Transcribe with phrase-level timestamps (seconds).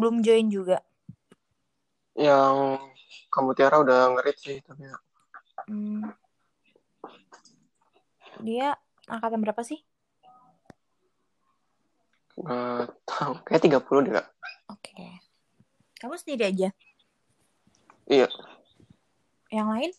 [0.00, 0.80] belum join juga.
[2.16, 2.80] Yang
[3.28, 4.88] kamu Tiara udah ngerit sih tapi.
[5.68, 6.10] Hmm.
[8.40, 8.72] Dia
[9.06, 9.84] angkatan berapa sih?
[13.04, 14.26] tahu kayak 30 deh kak.
[14.72, 15.20] Oke.
[16.00, 16.68] Kamu sendiri aja.
[18.10, 18.26] Iya,
[19.52, 19.90] Yang lain?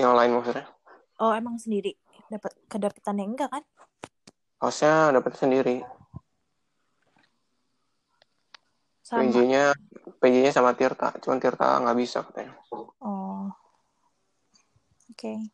[0.00, 0.64] yang lain maksudnya.
[1.20, 1.92] Oh, emang sendiri.
[2.32, 3.62] Dapat kedapetannya enggak kan?
[4.58, 5.84] Hostnya dapat sendiri.
[9.10, 9.26] Sama.
[9.26, 9.74] PJ-nya
[10.22, 12.54] PJ-nya sama Tirta, cuman Tirta nggak bisa katanya.
[13.02, 13.50] Oh.
[15.10, 15.50] Oke.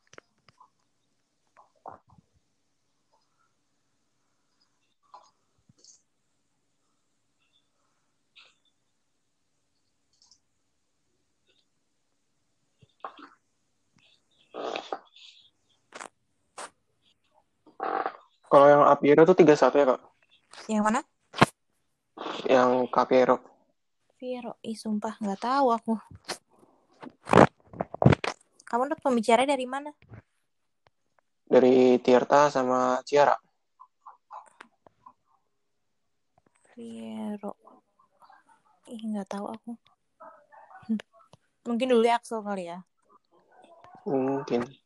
[18.52, 20.00] Kalau yang Apiero tuh 31 ya kak.
[20.68, 21.00] Yang mana?
[22.46, 23.36] Yang Kapiero.
[24.16, 24.56] Viro.
[24.64, 25.94] Ih, sumpah nggak tahu aku.
[28.66, 29.92] Kamu dapat pembicara dari mana?
[31.46, 33.36] Dari Tirta sama Ciara.
[36.72, 37.52] Viro.
[38.88, 39.72] Ih, nggak tahu aku.
[41.68, 42.80] Mungkin dulu ya Axel kali ya.
[44.06, 44.85] Mungkin.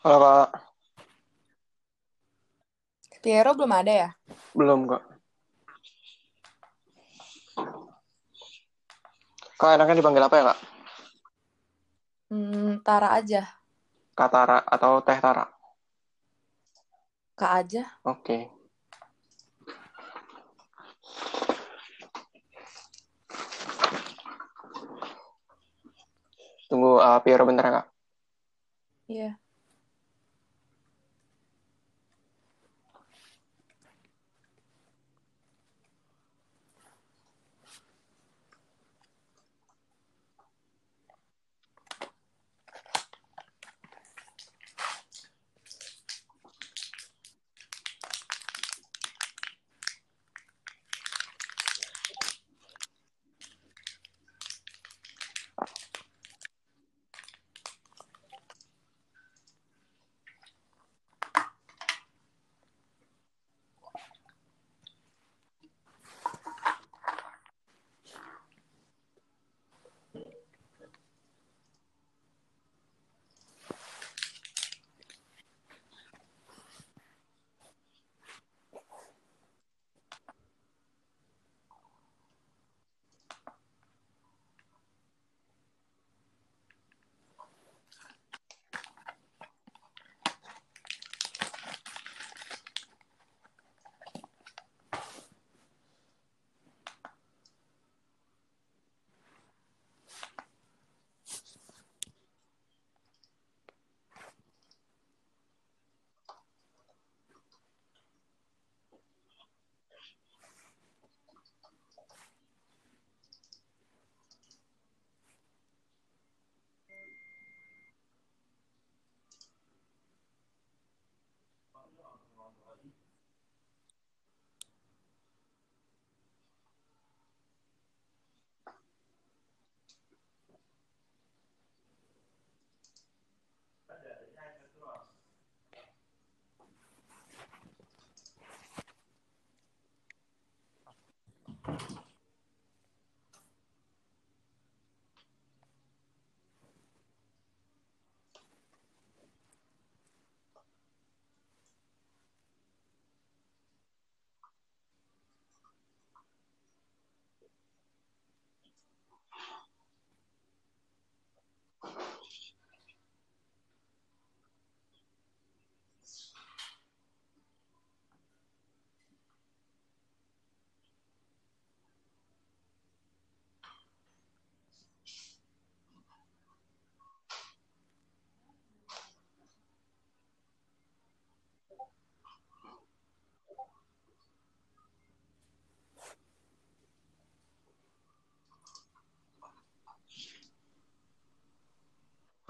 [0.00, 0.48] Halo kak.
[3.20, 4.08] Piero belum ada ya?
[4.56, 5.04] Belum kak.
[9.60, 10.58] Kak enaknya dipanggil apa ya kak?
[12.32, 13.44] Hmm, Tara aja.
[14.16, 15.44] Katara atau Teh Tara?
[17.36, 17.84] Kak aja.
[18.00, 18.48] Oke.
[26.72, 27.86] Tunggu uh, Piero bentar ya kak.
[29.12, 29.36] Iya.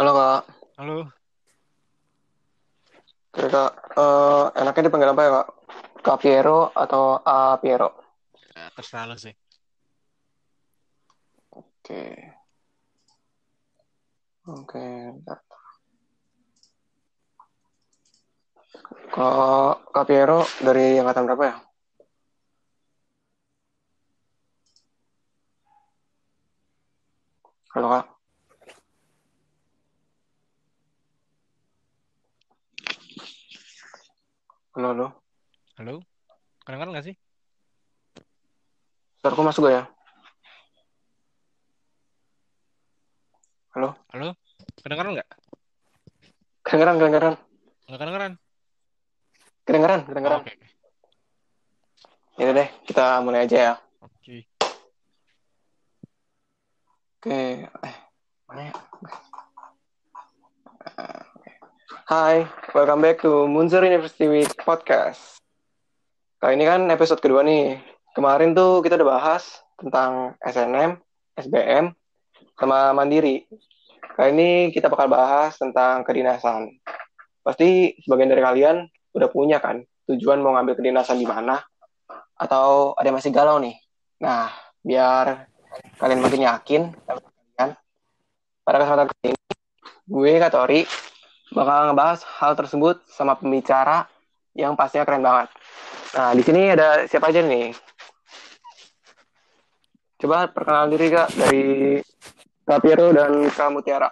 [0.01, 0.43] Halo kak,
[0.81, 1.13] Halo,
[3.37, 3.71] Oke, kak,
[4.01, 5.49] eh, enaknya dipanggil apa ya kak?
[6.01, 7.89] Kak Piero atau A Piero?
[8.57, 9.37] Eh, terserah lo sih.
[11.53, 12.01] Oke,
[14.49, 14.81] oke.
[15.21, 15.39] bentar.
[19.13, 21.57] Kalau Kak Piero dari angkatan berapa ya?
[27.77, 28.20] Halo kak,
[34.81, 35.07] halo halo.
[35.77, 35.95] Halo,
[36.65, 37.17] kedengeran nggak sih?
[39.21, 39.85] Suaraku masuk gak ya?
[43.77, 44.33] Halo, Halo,
[44.81, 45.29] kedengeran nggak?
[46.65, 47.35] kedengeran, kedengeran,
[47.93, 48.33] Nggak kedengeran?
[49.69, 50.41] kedengeran, Oh, kedengeran.
[50.41, 50.69] Oke, oke.
[52.41, 53.75] Ya deh, kita mulai aja ya.
[54.01, 54.49] Oke.
[57.21, 57.97] Oke, eh,
[58.49, 58.75] mana ya?
[62.11, 62.43] Hai,
[62.75, 65.39] welcome back to Munzer University Week Podcast.
[66.43, 67.79] Kali ini kan episode kedua nih.
[68.19, 70.99] Kemarin tuh kita udah bahas tentang SNM,
[71.39, 71.95] SBM,
[72.59, 73.47] sama Mandiri.
[74.19, 76.83] Kali ini kita bakal bahas tentang kedinasan.
[77.47, 79.79] Pasti sebagian dari kalian udah punya kan
[80.11, 81.63] tujuan mau ngambil kedinasan di mana?
[82.35, 83.79] Atau ada yang masih galau nih?
[84.19, 84.51] Nah,
[84.83, 85.47] biar
[86.03, 87.71] kalian makin yakin kalian,
[88.67, 89.39] pada kesempatan kali ini,
[90.11, 90.83] gue Katori
[91.51, 94.07] bakal ngebahas hal tersebut sama pembicara
[94.55, 95.49] yang pastinya keren banget.
[96.15, 97.71] Nah, di sini ada siapa aja nih?
[100.21, 101.65] Coba perkenalan diri Kak dari
[102.67, 104.11] Kak Piero dan Kak Mutiara.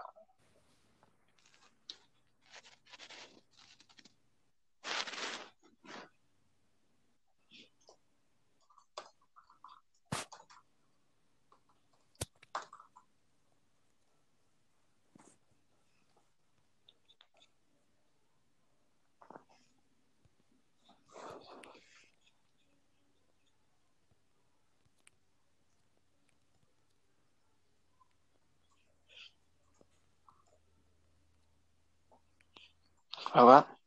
[33.33, 33.78] Halo Kak.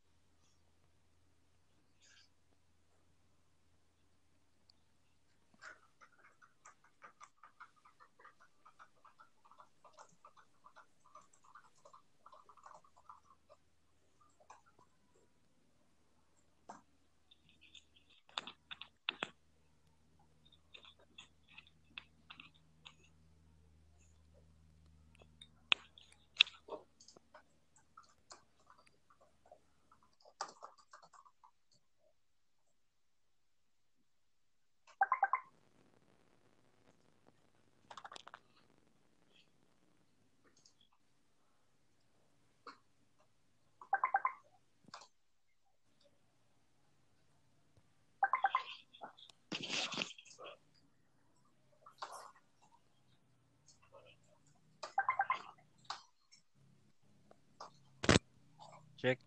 [59.01, 59.17] Cek.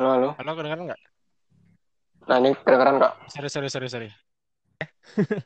[0.00, 0.28] Halo, halo.
[0.40, 1.00] Halo, kedengeran nggak?
[2.24, 3.12] Nah, ini kedengeran Kak.
[3.28, 4.08] Sorry, sorry, sorry, sorry.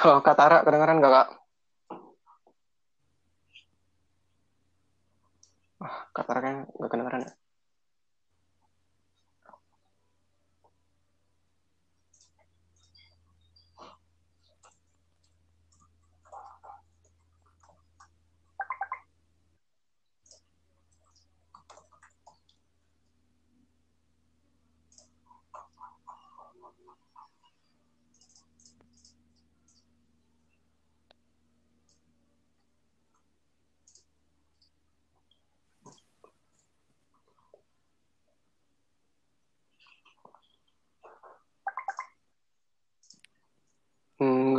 [0.00, 1.28] Kalau Kak Tara kedengeran nggak Kak?
[5.84, 7.32] Ah, Kak Tara kan nggak kedengeran ya?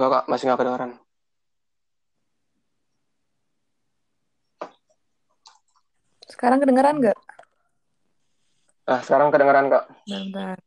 [0.06, 0.92] Hmm, Nggak Kak, masih nggak kedengeran.
[6.26, 7.18] Sekarang kedengeran nggak?
[8.86, 9.84] Nah, sekarang kedengeran Kak.
[10.06, 10.58] Bentar.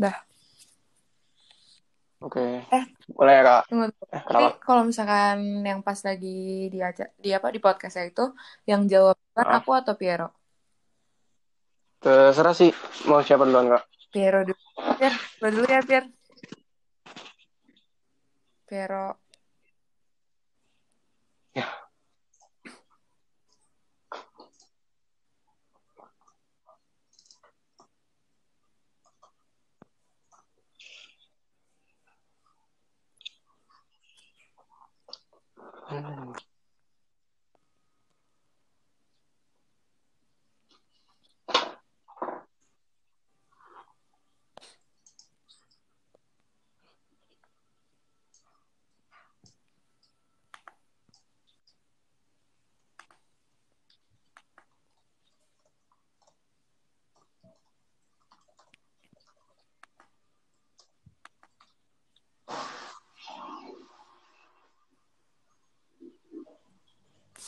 [0.00, 0.16] Dah.
[2.22, 2.64] Oke.
[2.64, 2.84] Eh.
[3.10, 3.62] Boleh ya Kak?
[3.68, 4.06] Tunggu, tunggu.
[4.14, 6.78] Eh, Tapi kalau misalkan yang pas lagi di
[7.18, 8.24] di apa di podcastnya itu
[8.64, 9.60] yang jawab kan Ah.
[9.60, 10.32] aku atau Piero?
[12.00, 12.72] Terserah sih
[13.04, 13.84] mau siapa duluan Kak.
[14.08, 14.60] Piero dulu.
[14.96, 16.04] Pier, dulu ya Pier.
[18.72, 19.20] Piero.
[21.54, 21.66] Ya.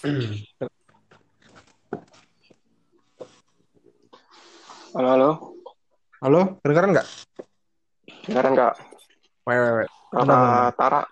[0.05, 0.37] Halo,
[4.93, 5.31] halo.
[6.21, 7.09] Halo, kedengeran nggak?
[8.29, 8.75] Dengaran nggak?
[9.49, 9.89] Wait, wait, wait.
[10.77, 11.09] Tara.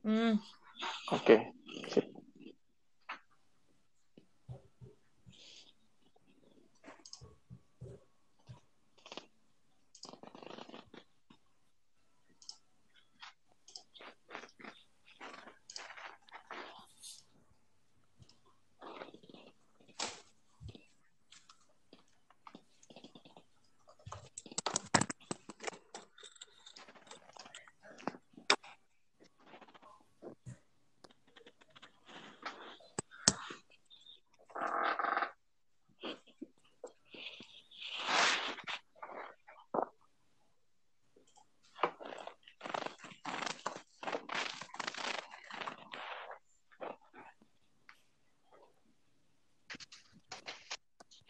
[0.00, 0.40] Hmm.
[1.12, 1.52] Oke.
[1.92, 2.08] Sip.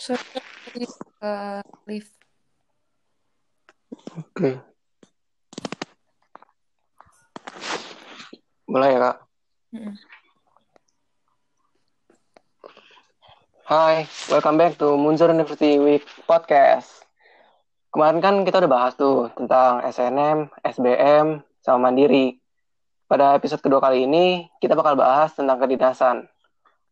[0.06, 0.86] Sorry,
[1.18, 1.58] uh,
[1.90, 2.14] lift.
[4.14, 4.62] Oke.
[8.70, 9.16] Mulai ya, Kak.
[9.74, 9.94] Mm-mm.
[13.66, 17.02] Hai, welcome back to Munzer University Week Podcast.
[17.90, 22.38] Kemarin kan kita udah bahas tuh tentang SNM, SBM, sama Mandiri.
[23.10, 26.30] Pada episode kedua kali ini, kita bakal bahas tentang kedinasan.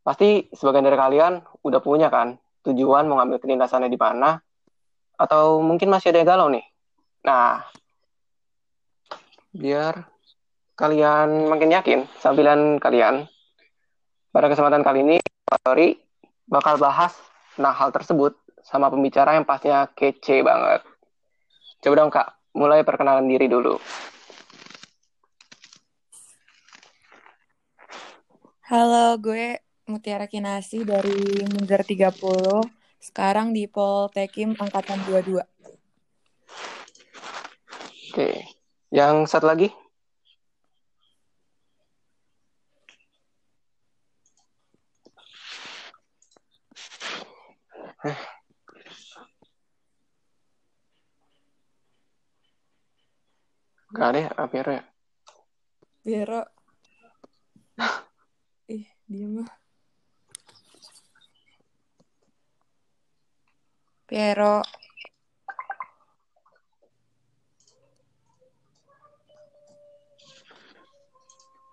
[0.02, 4.40] Pasti sebagian dari kalian udah punya kan tujuan mau ngambil kedinasannya di mana?
[5.14, 6.64] Atau mungkin masih ada yang galau nih?
[7.24, 7.62] Nah,
[9.54, 10.08] biar
[10.74, 13.14] kalian makin yakin sama pilihan kalian,
[14.34, 15.94] pada kesempatan kali ini, Story
[16.50, 17.14] bakal bahas
[17.54, 20.82] tentang hal tersebut sama pembicara yang pastinya kece banget.
[21.84, 23.76] Coba dong Kak, mulai perkenalan diri dulu.
[28.64, 32.16] Halo, gue Mutiara Kinasi dari Munzer 30.
[32.96, 35.44] Sekarang di Poltekim Angkatan 22.
[38.14, 38.48] Oke,
[38.88, 39.68] yang satu lagi?
[53.94, 54.84] Gak ada ya, Apiero ya?
[56.02, 56.42] Vero.
[58.66, 59.63] Ih, dia mah.
[64.14, 64.62] Piero.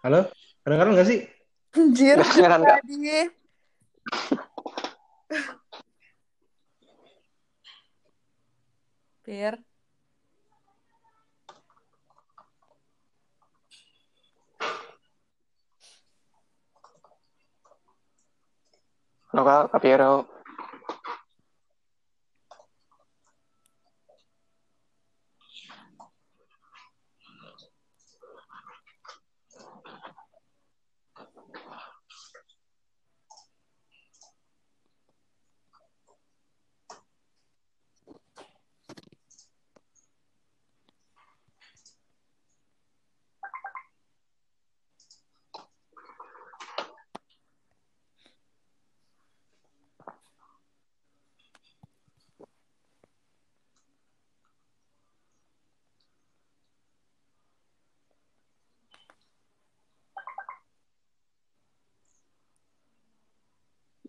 [0.02, 0.26] Halo,
[0.66, 1.22] kedengeran nggak sih?
[1.78, 2.82] Anjir, Kedengeran nggak?
[2.82, 3.30] tadi.
[9.22, 9.62] Pier.
[19.30, 20.41] Halo Kak, Kak Piero.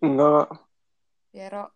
[0.03, 0.49] Kak.
[1.33, 1.73] Piero.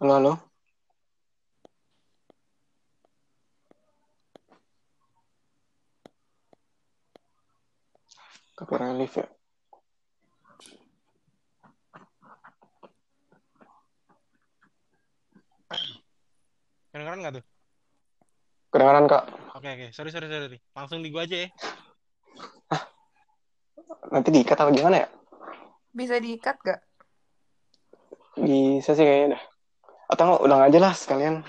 [0.00, 0.47] Halo, halo.
[8.58, 9.26] Kak Piero live ya?
[16.90, 17.44] Kedengeran nggak tuh?
[18.74, 19.30] Kedengaran Kak?
[19.54, 19.86] Oke, oke.
[19.94, 20.58] Sorry, sorry, sorry.
[20.74, 21.48] Langsung di gua aja ya.
[24.10, 25.08] Nanti diikat atau gimana ya?
[25.94, 26.80] Bisa diikat gak?
[28.42, 29.42] Bisa sih kayaknya dah.
[30.10, 31.46] Atau nggak, ulang aja lah sekalian.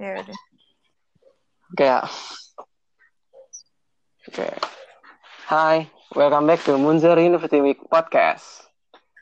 [0.00, 0.38] Ya udah.
[1.76, 2.08] Kayak...
[4.24, 4.75] Oke.
[5.46, 8.66] Hai, welcome back to Munzer University Week Podcast.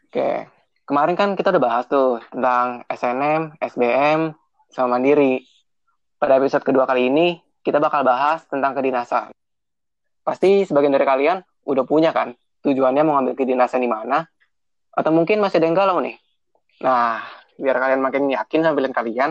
[0.09, 0.49] Oke,
[0.89, 4.33] kemarin kan kita udah bahas tuh tentang SNM, SBM,
[4.73, 5.45] sama Mandiri.
[6.17, 9.37] Pada episode kedua kali ini, kita bakal bahas tentang kedinasan.
[10.25, 12.33] Pasti sebagian dari kalian udah punya kan
[12.65, 14.25] tujuannya mau ngambil kedinasan di mana?
[14.97, 16.17] Atau mungkin masih ada yang galau nih?
[16.89, 17.21] Nah,
[17.61, 19.31] biar kalian makin yakin sama pilihan kalian,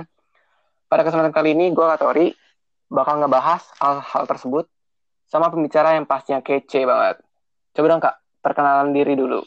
[0.86, 2.38] pada kesempatan kali ini gue Katori
[2.86, 4.70] bakal ngebahas hal-hal tersebut
[5.34, 7.18] sama pembicara yang pastinya kece banget.
[7.74, 9.42] Coba dong kak, perkenalan diri dulu.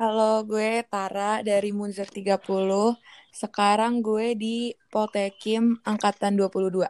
[0.00, 2.96] Halo, gue Tara dari Munzer 30.
[3.28, 6.88] Sekarang gue di Poltekim Angkatan 22.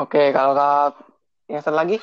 [0.00, 0.96] Oke, kalau kak
[1.52, 2.00] yang satu lagi?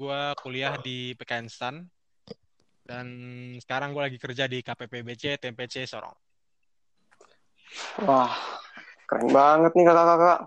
[0.00, 1.84] Gue kuliah di PKN STAN
[2.88, 3.06] dan
[3.60, 6.16] sekarang gue lagi kerja di KPPBC TMPC Sorong.
[8.08, 8.32] Wah,
[9.04, 10.40] keren banget nih kakak-kakak.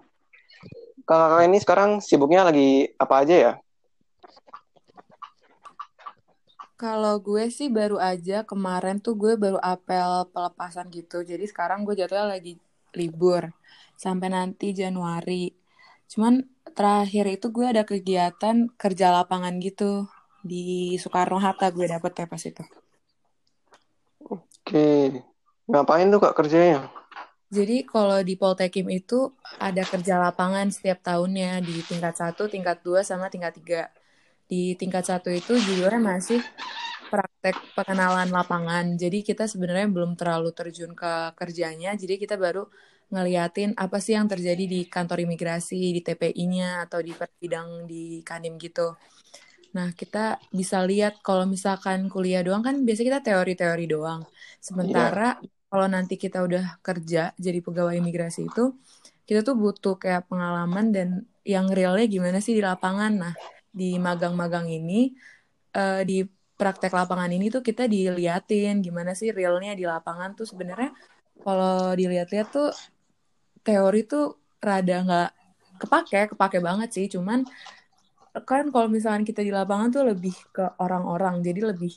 [1.06, 3.54] Kakak-kakak ini sekarang sibuknya lagi apa aja ya?
[6.74, 11.22] Kalau gue sih baru aja kemarin tuh gue baru apel pelepasan gitu.
[11.22, 12.58] Jadi sekarang gue jatuhnya lagi
[12.98, 13.54] libur
[14.02, 15.54] sampai nanti Januari.
[16.10, 20.08] Cuman terakhir itu gue ada kegiatan kerja lapangan gitu
[20.44, 22.64] di Soekarno Hatta gue dapet pas itu.
[24.24, 25.20] Oke,
[25.68, 26.88] ngapain tuh kak kerjanya?
[27.54, 29.30] Jadi kalau di Poltekim itu
[29.62, 33.82] ada kerja lapangan setiap tahunnya di tingkat 1, tingkat 2, sama tingkat 3.
[34.50, 36.42] Di tingkat 1 itu judulnya masih
[37.14, 38.98] praktek pengenalan lapangan.
[38.98, 42.66] Jadi kita sebenarnya belum terlalu terjun ke kerjanya, jadi kita baru
[43.14, 48.58] ngeliatin apa sih yang terjadi di kantor imigrasi, di TPI-nya, atau di bidang di Kanim
[48.58, 48.98] gitu.
[49.78, 54.26] Nah, kita bisa lihat kalau misalkan kuliah doang kan biasanya kita teori-teori doang.
[54.58, 55.70] Sementara yeah.
[55.70, 58.74] kalau nanti kita udah kerja jadi pegawai imigrasi itu,
[59.30, 61.08] kita tuh butuh kayak pengalaman dan
[61.46, 63.14] yang realnya gimana sih di lapangan.
[63.14, 63.34] Nah,
[63.70, 65.14] di magang-magang ini,
[65.78, 70.94] uh, di praktek lapangan ini tuh kita diliatin gimana sih realnya di lapangan tuh sebenarnya
[71.42, 72.70] kalau dilihat-lihat tuh
[73.64, 75.32] teori tuh rada nggak
[75.80, 77.06] kepake, kepake banget sih.
[77.08, 77.48] Cuman
[78.44, 81.96] kan kalau misalkan kita di lapangan tuh lebih ke orang-orang, jadi lebih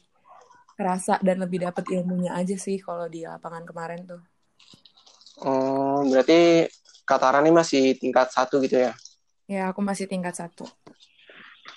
[0.76, 4.22] kerasa dan lebih dapat ilmunya aja sih kalau di lapangan kemarin tuh.
[5.44, 6.68] Oh, berarti
[7.04, 8.92] Katara nih masih tingkat satu gitu ya?
[9.46, 10.66] Ya, aku masih tingkat satu.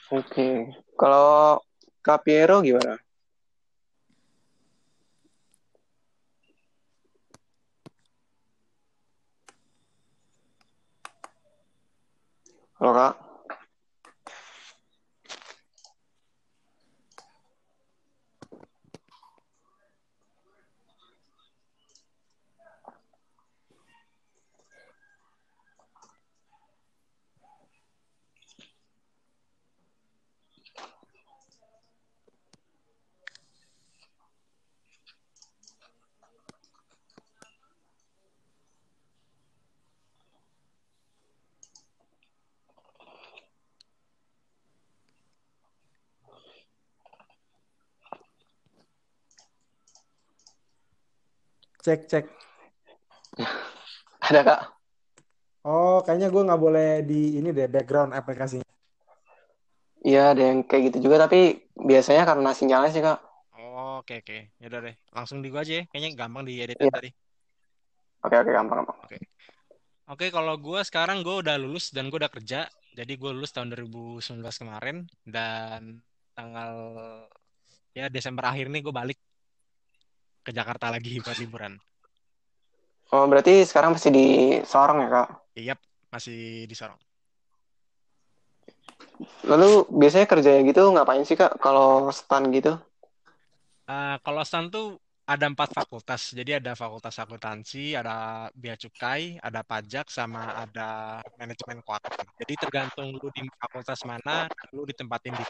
[0.10, 0.34] Oke.
[0.34, 0.56] Okay.
[0.97, 1.62] Kalau
[2.02, 2.97] Kak Piero gimana?
[12.79, 13.13] Halo Kak.
[51.89, 52.25] Cek, cek.
[54.30, 54.62] Ada, Kak.
[55.65, 58.62] Oh, kayaknya gue nggak boleh di ini deh, background aplikasinya.
[60.06, 63.17] Iya, ada yang kayak gitu juga, tapi biasanya karena sinyalnya sih, Kak.
[63.58, 64.54] Oh, oke, oke.
[64.62, 64.95] Ya udah deh.
[65.10, 65.84] Langsung di gue aja ya.
[65.89, 66.93] Kayaknya gampang di edit ya.
[66.93, 67.10] tadi.
[68.21, 68.97] Oke, oke, gampang, gampang.
[69.10, 69.17] Oke.
[70.13, 72.69] Oke, kalau gue sekarang gue udah lulus dan gue udah kerja.
[72.93, 76.06] Jadi gue lulus tahun 2019 kemarin dan
[76.38, 76.73] tanggal
[77.97, 79.17] ya Desember akhir nih gue balik
[80.49, 81.77] ke Jakarta lagi buat liburan.
[83.13, 84.27] Oh, berarti sekarang masih di
[84.65, 85.27] Sorong ya, Kak?
[85.53, 85.75] Iya,
[86.09, 86.97] masih di Sorong.
[89.45, 92.81] Lalu biasanya kerjanya gitu ngapain sih, Kak, kalau stand gitu?
[93.85, 94.97] Uh, kalau stand tuh
[95.29, 96.33] ada empat fakultas.
[96.33, 102.25] Jadi ada fakultas akuntansi, ada bea cukai, ada pajak, sama ada manajemen keuangan.
[102.41, 105.45] Jadi tergantung lu di fakultas mana, lu ditempatin di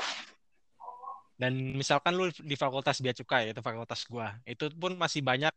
[1.40, 5.56] dan misalkan lu di fakultas bea cukai itu fakultas gua itu pun masih banyak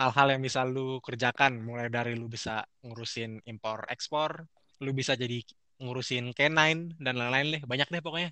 [0.00, 1.62] hal-hal yang bisa lu kerjakan.
[1.62, 4.46] Mulai dari lu bisa ngurusin impor ekspor
[4.82, 5.38] lu bisa jadi
[5.78, 6.58] ngurusin K9
[6.98, 7.62] dan lain-lain deh.
[7.62, 8.30] Banyak deh pokoknya.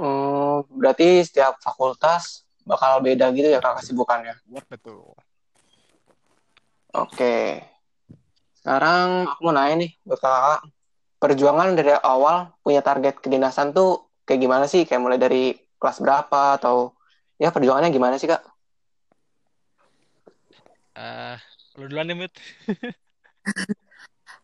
[0.00, 4.38] Oh berarti setiap fakultas bakal beda gitu ya kak kesibukannya?
[4.48, 5.12] Ya betul.
[6.96, 7.60] Oke.
[8.60, 10.60] Sekarang aku mau nanya nih buat kakak.
[11.20, 14.86] Perjuangan dari awal punya target kedinasan tuh kayak gimana sih?
[14.86, 16.94] Kayak mulai dari kelas berapa atau
[17.34, 18.46] ya perjuangannya gimana sih kak?
[20.94, 21.34] Uh,
[21.74, 22.30] lu duluan deh Mut.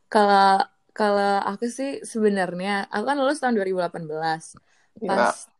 [0.07, 0.63] Kalau
[0.97, 4.07] kalau aku sih sebenarnya aku kan lulus tahun 2018.
[5.03, 5.09] Iya.
[5.11, 5.51] Pas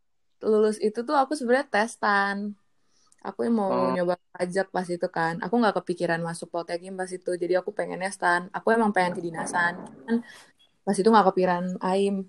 [0.41, 2.55] lulus itu tuh aku sebenarnya testan.
[3.21, 3.91] Aku yang mau Oh.
[3.93, 5.37] nyoba pajak pas itu kan.
[5.43, 7.31] Aku nggak kepikiran masuk Poltekim pas itu.
[7.35, 8.47] Jadi aku pengennya stan.
[8.55, 9.77] Aku emang pengen kedinasan.
[10.07, 10.23] Kan
[10.81, 12.23] pas itu nggak kepikiran AIM.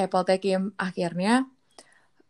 [0.00, 0.60] Eh, Poltekim.
[0.86, 1.30] Akhirnya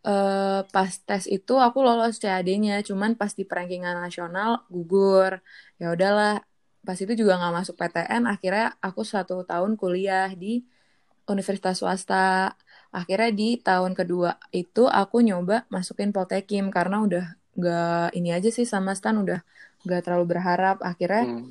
[0.06, 2.72] eh, pas tes itu aku lolos CAD-nya.
[2.88, 5.32] Cuman pas di perankingan nasional gugur.
[5.80, 6.30] Ya udahlah.
[6.86, 8.22] Pas itu juga nggak masuk PTN.
[8.32, 10.46] Akhirnya aku satu tahun kuliah di
[11.32, 12.14] universitas swasta.
[12.98, 17.24] Akhirnya di tahun kedua itu aku nyoba masukin Poltekim karena udah
[17.58, 19.38] nggak ini aja sih sama Stan udah
[19.84, 20.76] nggak terlalu berharap.
[20.90, 21.44] Akhirnya Hmm.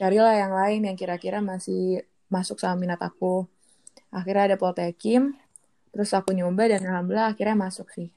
[0.00, 2.04] carilah yang lain yang kira-kira masih
[2.34, 3.26] masuk sama minat aku.
[4.10, 5.36] Akhirnya ada Poltekim,
[5.92, 8.08] terus aku nyoba dan alhamdulillah akhirnya masuk sih.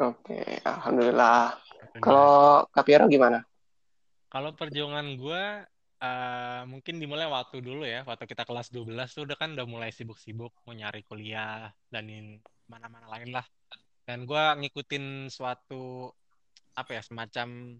[0.00, 1.60] Oke, alhamdulillah.
[2.00, 3.44] Kalau Kak Piero gimana?
[4.30, 5.42] Kalau perjuangan gue
[6.00, 9.90] eh, mungkin dimulai waktu dulu ya, waktu kita kelas 12 tuh udah kan udah mulai
[9.92, 12.08] sibuk-sibuk mau nyari kuliah dan
[12.70, 13.44] mana-mana lain lah.
[14.06, 16.08] Dan gue ngikutin suatu
[16.78, 17.76] apa ya semacam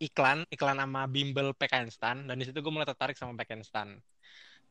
[0.00, 3.88] iklan, iklan sama bimbel PKN Stan dan di situ gue mulai tertarik sama PKN Stan.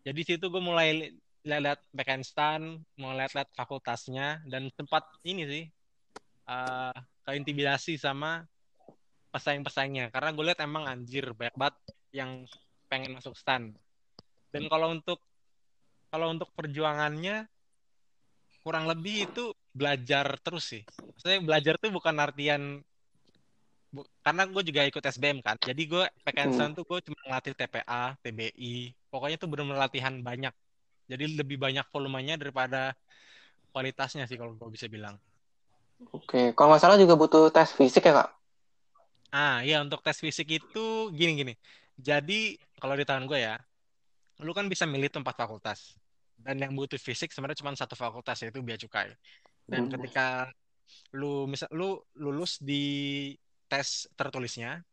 [0.05, 1.13] Jadi di situ gue mulai li-
[1.45, 2.61] lihat PKN Stan,
[3.01, 5.63] mulai lihat fakultasnya dan sempat ini sih
[6.45, 6.93] eh
[7.25, 8.45] keintimidasi sama
[9.33, 10.13] pesaing-pesaingnya.
[10.13, 11.75] Karena gue lihat emang anjir banyak banget
[12.13, 12.31] yang
[12.87, 13.73] pengen masuk stan.
[14.53, 15.19] Dan kalau untuk
[16.13, 17.49] kalau untuk perjuangannya
[18.63, 20.83] kurang lebih itu belajar terus sih.
[21.17, 22.79] Maksudnya belajar tuh bukan artian
[23.95, 26.75] bu- karena gue juga ikut SBM kan jadi gue PKN Hmm.
[26.77, 28.73] tuh gue cuma ngelatih TPA TBI
[29.11, 30.53] pokoknya tuh benar-benar latihan banyak
[31.11, 32.77] jadi lebih banyak volumenya daripada
[33.73, 35.15] kualitasnya sih kalau gue bisa bilang
[36.17, 38.27] Oke, kalau nggak salah juga butuh tes fisik ya, Kak?
[39.35, 40.79] Ah, iya untuk tes fisik itu
[41.19, 41.53] gini-gini.
[42.07, 42.33] Jadi
[42.81, 43.53] kalau di tahun gue ya,
[44.45, 45.79] lu kan bisa milih tuh empat fakultas.
[46.45, 49.07] Dan yang butuh fisik sebenarnya cuma satu fakultas yaitu Bea Cukai.
[49.71, 49.93] Dan Hmm.
[49.93, 50.21] ketika
[51.19, 52.75] lu misal lu lulus di
[53.65, 54.85] tes tertulisnya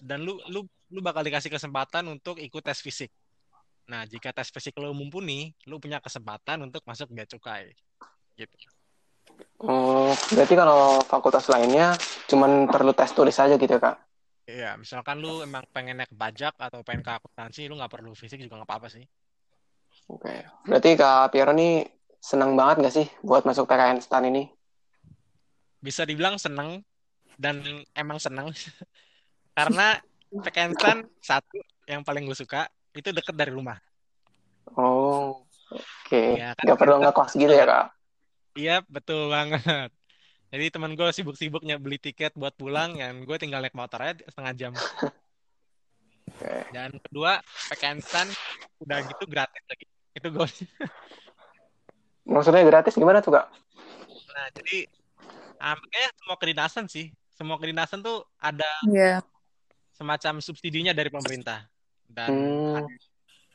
[0.00, 3.08] dan lu lu lu bakal dikasih kesempatan untuk ikut tes fisik.
[3.88, 7.72] Nah, jika tes fisik lu mumpuni, lu punya kesempatan untuk masuk Bea Cukai.
[8.36, 8.54] Gitu.
[9.62, 11.96] Oh, berarti kalau fakultas lainnya
[12.28, 13.96] cuman perlu tes tulis aja gitu ya, Kak?
[14.42, 18.42] Iya, misalkan lu emang pengen naik pajak atau pengen ke akuntansi, lu nggak perlu fisik
[18.42, 19.04] juga nggak apa-apa sih.
[20.10, 21.86] Oke, berarti Kak Piero nih
[22.18, 24.44] senang banget nggak sih buat masuk PKN STAN ini?
[25.82, 26.86] bisa dibilang seneng
[27.42, 27.58] dan
[27.98, 28.54] emang seneng
[29.58, 29.98] karena
[30.30, 31.58] PKN Stan satu
[31.90, 33.76] yang paling gue suka itu deket dari rumah.
[34.78, 35.42] Oh,
[35.74, 36.22] oke.
[36.38, 37.86] Ya, kan Nggak perlu ngekos gitu ya, Kak?
[38.54, 39.90] Iya betul banget.
[40.52, 44.52] Jadi teman gue sibuk-sibuknya beli tiket buat pulang, yang gue tinggal naik motor aja setengah
[44.52, 44.72] jam.
[46.28, 46.54] Oke.
[46.72, 47.40] Dan kedua
[47.72, 48.28] PKN Stan
[48.84, 49.84] udah gitu gratis lagi.
[50.12, 50.48] Itu gue.
[52.28, 53.48] Maksudnya gratis gimana tuh, Kak?
[54.32, 54.84] Nah jadi
[55.56, 59.22] ah, makanya semua kedinasan sih, semua kedinasan tuh ada Iya.
[59.92, 61.58] semacam subsidinya dari pemerintah
[62.08, 62.86] dan Hmm,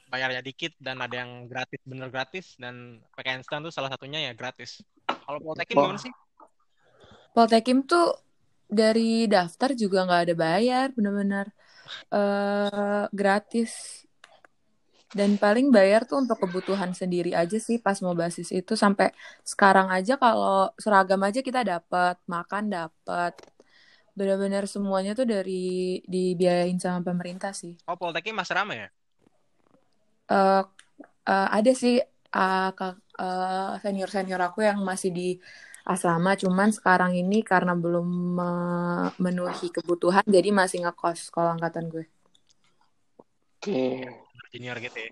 [0.08, 4.32] bayarnya dikit dan ada yang gratis bener gratis dan PKN Stan tuh salah satunya ya
[4.32, 4.80] gratis.
[5.28, 6.14] Kalau Poltekim gimana sih?
[7.36, 8.18] Poltekim tuh
[8.68, 11.46] dari daftar juga nggak ada bayar, bener-bener
[12.16, 14.04] eh gratis.
[15.18, 19.08] Dan paling bayar tuh untuk kebutuhan sendiri aja sih pas mau basis itu sampai
[19.48, 23.34] sekarang aja kalau seragam aja kita dapat, makan dapat.
[24.18, 27.78] Bener-bener semuanya tuh dari dibiayain sama pemerintah sih.
[27.86, 28.90] Oh Poltekim Mas Rama ya?
[30.28, 30.64] eh
[31.30, 31.96] eh, ada sih
[32.42, 35.28] eh, kak- eh, senior-senior aku yang masih di
[35.88, 38.08] asrama, cuman sekarang ini karena belum
[38.40, 42.06] memenuhi kebutuhan, jadi masih ngekos kalau angkatan gue.
[43.62, 43.82] oke.
[44.52, 45.12] Junior gitu ya.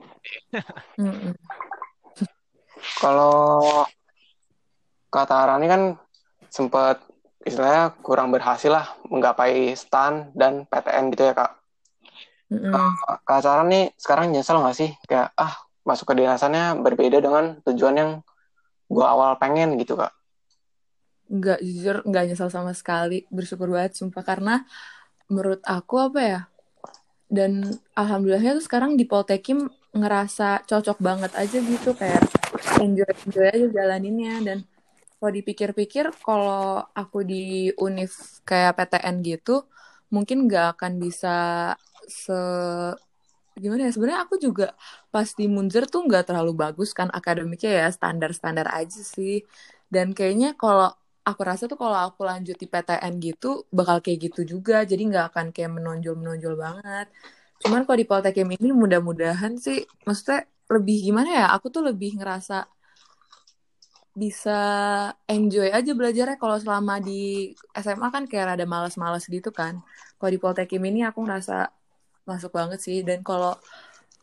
[3.00, 3.84] Kalau
[5.12, 5.82] Kak Tara ini kan
[6.52, 7.00] sempat
[7.46, 11.52] istilahnya kurang berhasil lah menggapai STAN dan PTN gitu ya, Kak.
[12.50, 12.74] Mm-mm.
[13.26, 14.90] Kak Tara nih sekarang nyesel nggak sih?
[15.06, 15.54] Kayak, ah,
[15.86, 18.12] masuk ke dinasannya berbeda dengan tujuan yang
[18.90, 20.14] gua awal pengen gitu, Kak.
[21.30, 23.26] Nggak, jujur nggak nyesel sama sekali.
[23.30, 24.26] Bersyukur banget, sumpah.
[24.26, 24.62] Karena
[25.30, 26.42] menurut aku apa ya,
[27.30, 27.66] dan
[27.98, 31.94] alhamdulillahnya tuh sekarang di Poltekim ngerasa cocok banget aja gitu.
[31.98, 32.26] Kayak
[32.78, 34.34] enjoy-enjoy aja jalaninnya.
[34.42, 34.58] Dan
[35.18, 37.36] kalau dipikir-pikir, kalau aku di
[37.86, 38.12] univ
[38.48, 39.52] kayak PTN gitu,
[40.14, 41.30] mungkin nggak akan bisa
[42.06, 42.34] se
[43.56, 44.76] gimana ya sebenarnya aku juga
[45.14, 49.48] pas di Munzer tuh nggak terlalu bagus kan akademiknya ya standar-standar aja sih
[49.88, 50.92] dan kayaknya kalau
[51.24, 55.26] aku rasa tuh kalau aku lanjut di PTN gitu bakal kayak gitu juga jadi nggak
[55.32, 57.08] akan kayak menonjol-menonjol banget
[57.58, 61.46] Cuman kalau di Poltekim ini mudah-mudahan sih, maksudnya lebih gimana ya?
[61.58, 62.70] Aku tuh lebih ngerasa
[64.16, 64.60] bisa
[65.28, 69.84] enjoy aja belajarnya kalau selama di SMA kan kayak ada males-males gitu kan.
[70.16, 71.68] Kalau di Poltekim ini aku ngerasa
[72.24, 73.04] masuk banget sih.
[73.04, 73.60] Dan kalau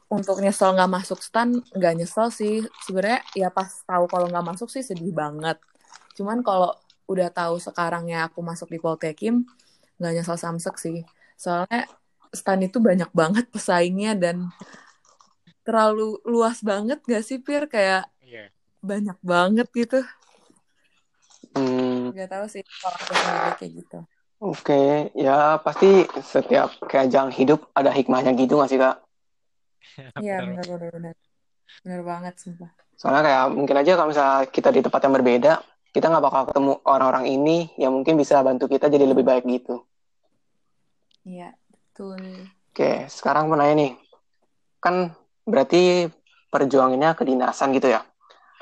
[0.08, 2.64] untuk nyesel nggak masuk stan, nggak nyesel sih.
[2.88, 5.60] Sebenarnya ya pas tahu kalau nggak masuk sih sedih banget.
[6.16, 6.72] Cuman kalau
[7.04, 9.44] udah tahu sekarang ya aku masuk di Poltekim,
[10.00, 11.04] nggak nyesel samsek sih.
[11.36, 11.84] Soalnya
[12.32, 14.48] stan itu banyak banget pesaingnya dan
[15.68, 17.68] terlalu luas banget gak sih Pir?
[17.68, 18.08] Kayak.
[18.82, 20.02] Banyak banget gitu.
[21.54, 23.98] Hmm, Gak tahu sih kalau aku sendiri kayak gitu.
[24.42, 28.96] Oke, ya pasti setiap keajang hidup ada hikmahnya gitu nggak sih kak?
[30.18, 31.14] Iya benar benar benar.
[31.86, 32.70] Benar banget sumpah.
[32.98, 35.52] Soalnya kayak mungkin aja kalau misalnya kita di tempat yang berbeda,
[35.94, 39.86] kita nggak bakal ketemu orang-orang ini yang mungkin bisa bantu kita jadi lebih baik gitu.
[41.22, 42.18] Iya, betul.
[42.74, 43.92] Oke, sekarang mau nanya nih,
[44.82, 45.14] kan
[45.46, 46.10] berarti
[46.50, 48.02] perjuangannya kedinasan gitu ya?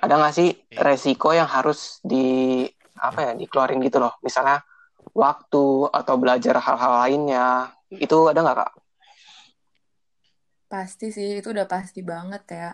[0.05, 0.83] Ada nggak sih Iya.
[0.87, 1.79] resiko yang harus
[2.11, 2.25] di
[3.09, 4.13] apa ya dikeluarin gitu loh?
[4.27, 4.57] Misalnya
[5.25, 5.65] waktu
[6.01, 7.47] atau belajar hal-hal lainnya,
[8.05, 8.73] itu ada nggak kak?
[10.73, 12.67] Pasti sih, itu udah pasti banget ya.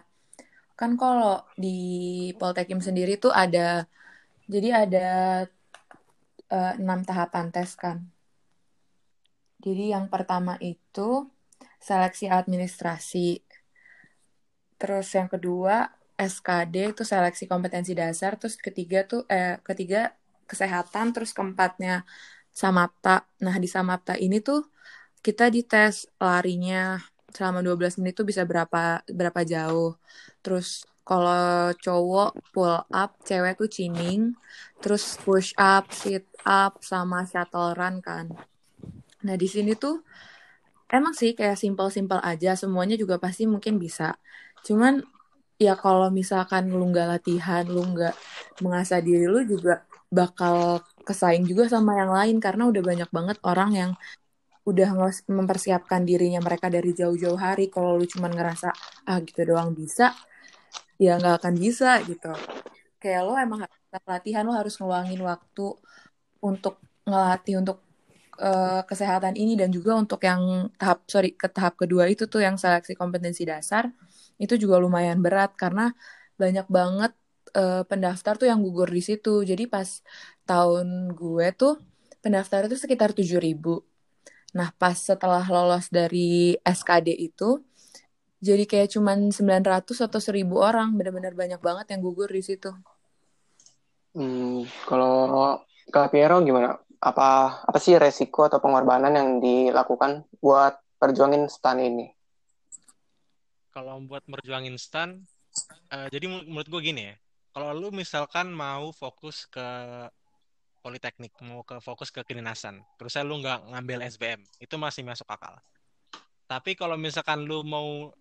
[0.81, 1.29] Kan kalau
[1.63, 1.69] di
[2.41, 3.61] Poltekim sendiri tuh ada,
[4.55, 4.99] jadi ada
[6.57, 7.97] eh, enam tahapan tes kan.
[9.65, 11.09] Jadi yang pertama itu
[11.87, 13.27] seleksi administrasi.
[14.81, 15.75] Terus yang kedua
[16.17, 18.41] SKD itu seleksi kompetensi dasar.
[18.41, 20.17] Terus ketiga tuh, eh, ketiga
[20.49, 21.13] kesehatan.
[21.15, 22.05] Terus keempatnya
[22.57, 23.29] Samapta.
[23.45, 24.65] Nah di Samapta ini tuh
[25.21, 26.97] kita dites larinya
[27.29, 30.01] selama 12 menit tuh bisa berapa berapa jauh.
[30.41, 34.35] Terus kalau cowok pull up, cewek tuh chinning,
[34.83, 38.27] terus push up, sit up sama shuttle run kan.
[39.23, 40.03] Nah, di sini tuh
[40.91, 44.19] emang sih kayak simpel-simpel aja, semuanya juga pasti mungkin bisa.
[44.67, 44.99] Cuman
[45.57, 48.15] ya kalau misalkan lu nggak latihan, lu nggak
[48.65, 53.71] mengasah diri lu juga bakal kesaing juga sama yang lain karena udah banyak banget orang
[53.75, 53.91] yang
[54.67, 54.89] udah
[55.31, 57.71] mempersiapkan dirinya mereka dari jauh-jauh hari.
[57.71, 58.69] Kalau lu cuman ngerasa
[59.07, 60.13] ah gitu doang bisa,
[61.01, 62.33] ya nggak akan bisa gitu.
[63.01, 63.61] Kayak lo emang
[64.05, 65.67] latihan, lo harus ngeluangin waktu
[66.43, 67.79] untuk ngelatih untuk
[68.41, 72.57] eh, kesehatan ini dan juga untuk yang tahap sorry ke tahap kedua itu tuh yang
[72.61, 73.89] seleksi kompetensi dasar
[74.43, 75.83] itu juga lumayan berat karena
[76.41, 77.13] banyak banget
[77.57, 79.31] eh, pendaftar tuh yang gugur di situ.
[79.51, 79.89] Jadi pas
[80.49, 80.87] tahun
[81.19, 81.73] gue tuh
[82.25, 83.71] pendaftar itu sekitar 7000
[84.59, 87.61] Nah, pas setelah lolos dari SKD itu,
[88.49, 90.89] jadi kayak cuman 900 atau 1000 orang.
[90.99, 92.71] Benar-benar banyak banget yang gugur di situ.
[94.17, 95.13] Hmm, kalau
[95.95, 96.69] Kak Piero gimana?
[97.09, 97.25] Apa
[97.69, 102.16] apa sih resiko atau pengorbanan yang dilakukan buat perjuangin stan ini?
[103.77, 105.11] Kalau buat merjuangin stan,
[105.93, 107.15] eh, jadi menur- menurut gue gini ya.
[107.53, 109.69] Kalau lu misalkan mau fokus ke
[110.85, 115.55] politeknik, mau ke fokus ke kedinasan, terusnya lu nggak ngambil SBM, itu masih masuk akal.
[116.47, 118.13] Tapi kalau misalkan lu mau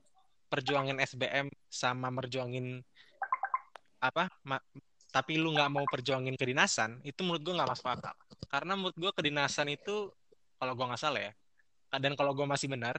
[0.51, 2.81] perjuangin SBM sama merjuangin
[4.01, 4.63] apa, ma-
[5.15, 8.15] tapi lu nggak mau perjuangin kedinasan, itu menurut gue nggak masuk akal.
[8.51, 10.11] Karena menurut gue kedinasan itu,
[10.59, 11.33] kalau gue nggak salah ya,
[12.03, 12.95] dan kalau gue masih benar,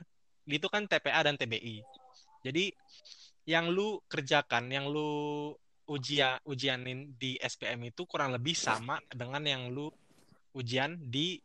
[0.49, 1.83] itu kan TPA dan TBI.
[2.46, 2.70] Jadi
[3.50, 5.50] yang lu kerjakan, yang lu
[5.87, 9.90] ujian ujianin di SPM itu kurang lebih sama dengan yang lu
[10.54, 11.38] ujian di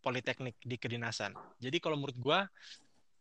[0.00, 1.36] politeknik di kedinasan.
[1.60, 2.40] Jadi kalau menurut gua,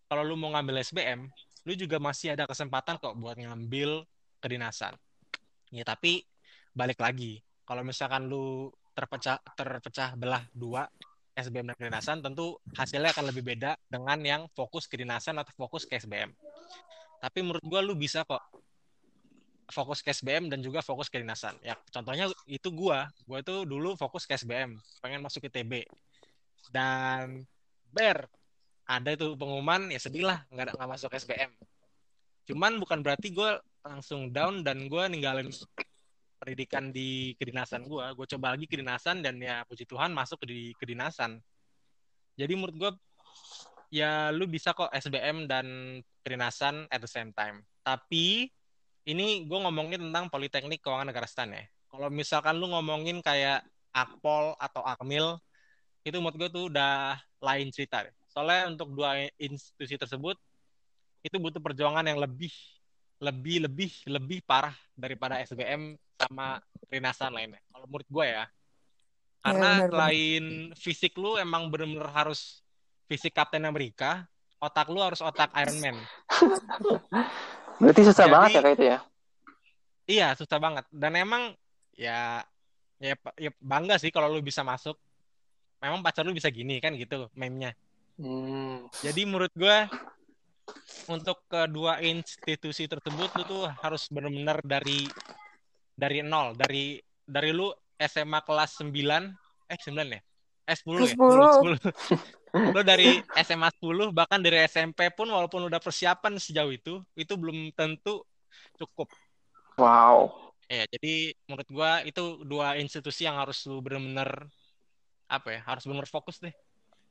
[0.07, 1.27] kalau lu mau ngambil SBM,
[1.67, 4.07] lu juga masih ada kesempatan kok buat ngambil
[4.39, 4.95] kedinasan.
[5.71, 6.23] Ya tapi
[6.71, 10.87] balik lagi, kalau misalkan lu terpecah terpecah belah dua
[11.37, 16.01] SBM dan kedinasan, tentu hasilnya akan lebih beda dengan yang fokus kedinasan atau fokus ke
[16.01, 16.33] SBM.
[17.21, 18.41] Tapi menurut gua lu bisa kok
[19.69, 21.53] fokus ke SBM dan juga fokus ke kedinasan.
[21.61, 23.13] Ya, contohnya itu gua.
[23.29, 25.85] Gua tuh dulu fokus ke SBM, pengen masuk ke TB.
[26.73, 27.45] Dan
[27.93, 28.25] ber
[28.87, 31.51] ada itu pengumuman ya sedih lah nggak nggak masuk SBM.
[32.47, 35.51] Cuman bukan berarti gue langsung down dan gue ninggalin
[36.37, 38.05] pendidikan di kedinasan gue.
[38.13, 41.41] Gue coba lagi kedinasan dan ya puji Tuhan masuk di kedinasan.
[42.37, 42.91] Jadi menurut gue
[43.89, 45.65] ya lu bisa kok SBM dan
[46.21, 47.65] kedinasan at the same time.
[47.81, 48.47] Tapi
[49.07, 51.63] ini gue ngomongin tentang Politeknik Keuangan Negara Stan ya.
[51.87, 53.63] Kalau misalkan lu ngomongin kayak
[53.95, 55.39] Akpol atau Akmil,
[56.03, 58.03] itu menurut gue tuh udah lain cerita.
[58.27, 60.35] Soalnya untuk dua institusi tersebut,
[61.23, 62.51] itu butuh perjuangan yang lebih,
[63.17, 67.61] lebih, lebih, lebih parah daripada SBM sama kedinasan lainnya.
[67.73, 68.45] Kalau menurut gue ya.
[69.41, 69.89] Karena benar.
[69.93, 72.61] selain fisik lu emang bener-bener harus
[73.07, 74.27] fisik Kapten Amerika,
[74.59, 75.97] otak lu harus otak Iron Man.
[77.81, 78.99] Berarti susah Jadi- banget ya kayak itu ya.
[80.07, 80.85] Iya, susah banget.
[80.87, 81.51] Dan emang
[81.93, 82.41] ya
[82.97, 84.95] ya, ya bangga sih kalau lu bisa masuk.
[85.77, 87.77] Memang pacar lu bisa gini kan gitu meme-nya.
[88.17, 88.89] Hmm.
[89.05, 89.77] Jadi menurut gue
[91.07, 95.07] untuk kedua institusi tersebut lu tuh harus benar-benar dari
[95.95, 99.33] dari nol, dari dari lu SMA kelas 9,
[99.71, 100.21] eh 9 ya?
[100.67, 101.15] Eh 10 ya?
[101.15, 101.47] 10.
[101.63, 101.77] 10.
[102.75, 107.71] lu dari SMA 10 bahkan dari SMP pun walaupun udah persiapan sejauh itu, itu belum
[107.73, 108.21] tentu
[108.77, 109.09] cukup.
[109.79, 110.51] Wow.
[110.67, 114.51] Ya, jadi menurut gua itu dua institusi yang harus lu benar-benar
[115.31, 115.61] apa ya?
[115.63, 116.51] Harus benar fokus deh.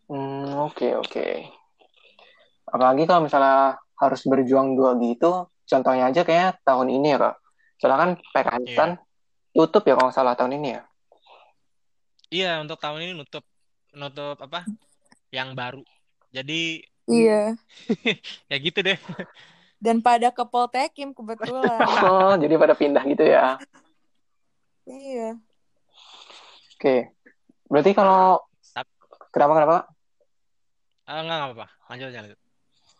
[0.07, 1.27] Hmm, oke oke.
[2.66, 7.35] Apalagi kalau misalnya harus berjuang dua gitu, contohnya aja kayak tahun ini ya kak.
[7.79, 8.76] Soalnya kan PKN Iya.
[8.76, 8.90] kan
[9.55, 10.83] tutup ya kalau salah tahun ini ya.
[12.26, 13.44] Iya, untuk tahun ini nutup
[13.94, 14.66] nutup apa?
[15.31, 15.83] Yang baru.
[16.35, 17.55] Jadi Iya.
[18.50, 18.98] ya gitu deh.
[19.79, 21.87] Dan pada ke Poltekim kebetulan.
[22.07, 23.61] Oh, jadi pada pindah gitu ya.
[24.90, 25.38] iya.
[26.76, 27.14] Oke.
[27.70, 28.42] Berarti kalau
[29.31, 29.76] kenapa kenapa?
[31.07, 31.66] Ah, enggak, enggak apa-apa.
[31.87, 32.40] Lanjut aja, lanjut.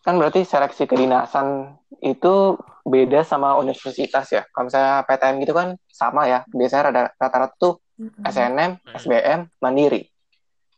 [0.07, 4.47] Kan berarti seleksi kedinasan itu beda sama universitas ya.
[4.47, 6.47] Kalau misalnya PTN gitu kan sama ya.
[6.47, 7.83] Biasanya rata-rata tuh.
[8.23, 8.79] SNM.
[8.95, 10.07] SBM, Mandiri.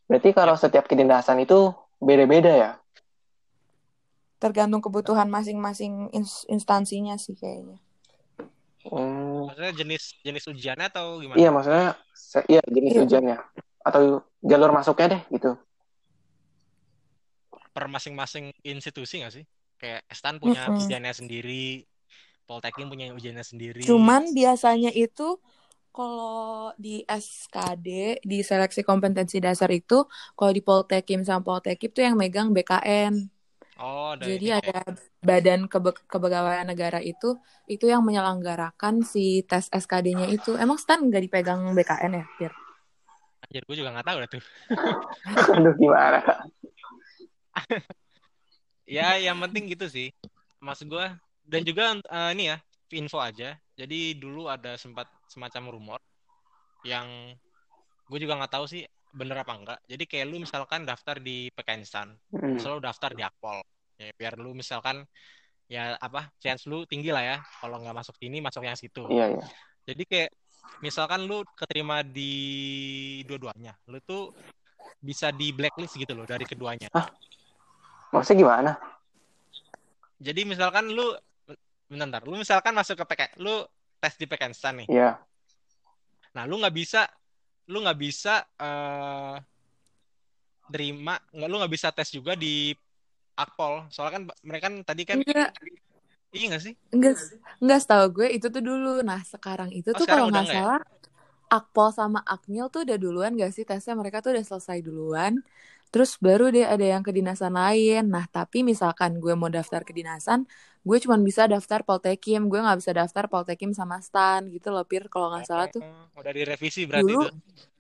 [0.07, 2.71] Berarti kalau setiap kedinasan itu beda-beda ya.
[4.39, 7.83] Tergantung kebutuhan masing-masing ins- instansinya sih kayaknya.
[8.87, 11.37] Hmm, Maksudnya jenis jenis ujiannya atau gimana?
[11.37, 13.03] iya maksudnya se- iya jenis Iya.
[13.05, 13.37] ujiannya
[13.83, 14.01] atau
[14.41, 15.59] jalur masuknya deh gitu.
[17.79, 19.45] Per masing-masing institusi nggak sih?
[19.81, 20.75] Kayak Stan punya Mm-mm.
[20.81, 21.87] ujiannya sendiri,
[22.49, 23.85] Poltekim punya ujiannya sendiri.
[23.85, 25.23] Cuman biasanya itu
[25.95, 27.87] kalau di SKD,
[28.31, 29.95] di seleksi kompetensi dasar itu,
[30.39, 33.15] kalau di Poltekim sama Poltekip tuh yang megang BKN.
[33.79, 34.83] Oh, dari Jadi ada
[35.29, 37.39] Badan Kebe- Kepegawaian Negara itu,
[37.71, 40.51] itu yang menyelenggarakan si tes SKD-nya itu.
[40.65, 42.53] Emang Stan nggak dipegang BKN ya, Fir?
[43.45, 44.43] Anjir, gue juga nggak tahu dah tuh.
[45.57, 46.19] Aduh gimana?
[48.89, 50.09] Ya, yang penting gitu sih.
[50.65, 51.07] Maksud gue
[51.45, 52.57] dan juga eh, ini ya
[52.97, 53.53] info aja.
[53.77, 56.01] Jadi dulu ada sempat semacam rumor
[56.83, 57.37] yang
[58.09, 59.79] gue juga nggak tahu sih bener apa enggak.
[59.85, 61.85] Jadi kayak lu misalkan daftar di PKN
[62.33, 62.57] Hmm.
[62.57, 63.61] selalu daftar di Akpol.
[64.01, 65.05] Ya, biar lu misalkan
[65.69, 67.37] ya apa chance lu tinggi lah ya.
[67.61, 69.05] Kalau nggak masuk sini masuk yang situ.
[69.13, 69.45] Iya iya.
[69.85, 70.31] Jadi kayak
[70.81, 72.33] misalkan lu keterima di
[73.25, 74.33] dua-duanya, lu tuh
[74.99, 76.89] bisa di blacklist gitu loh dari keduanya.
[78.13, 78.73] Maksudnya gimana?
[80.19, 81.15] Jadi misalkan lu
[81.89, 83.65] bentar, bentar, lu misalkan masuk ke PK, lu
[84.03, 84.53] tes di PKN
[84.85, 84.89] nih.
[84.91, 85.11] Iya.
[86.35, 87.07] Nah, lu nggak bisa
[87.69, 89.37] lu nggak bisa eh
[90.69, 92.73] terima, nggak lu nggak bisa tes juga di
[93.39, 93.87] Akpol.
[93.95, 95.51] Soalnya kan mereka kan tadi kan Enggak,
[96.35, 96.75] iya nggak sih?
[96.93, 97.15] enggak,
[97.63, 99.01] enggak setahu gue itu tuh dulu.
[99.07, 100.63] Nah, sekarang itu Oh, tuh sekarang kalau nggak nggak ya?
[100.67, 100.81] salah,
[101.49, 103.97] Akpol sama Akmil tuh udah duluan gak sih tesnya?
[103.97, 105.41] Mereka tuh udah selesai duluan.
[105.93, 108.03] Terus baru deh ada yang kedinasan lain.
[108.15, 110.45] Nah, tapi misalkan gue mau daftar kedinasan,
[110.85, 112.41] gue cuma bisa daftar Poltekim.
[112.51, 115.09] Gue nggak bisa daftar Poltekim sama Stan gitu loh, Pir.
[115.13, 115.83] Kalau nggak salah tuh.
[115.85, 117.29] Oh, udah direvisi berarti Dulu, itu.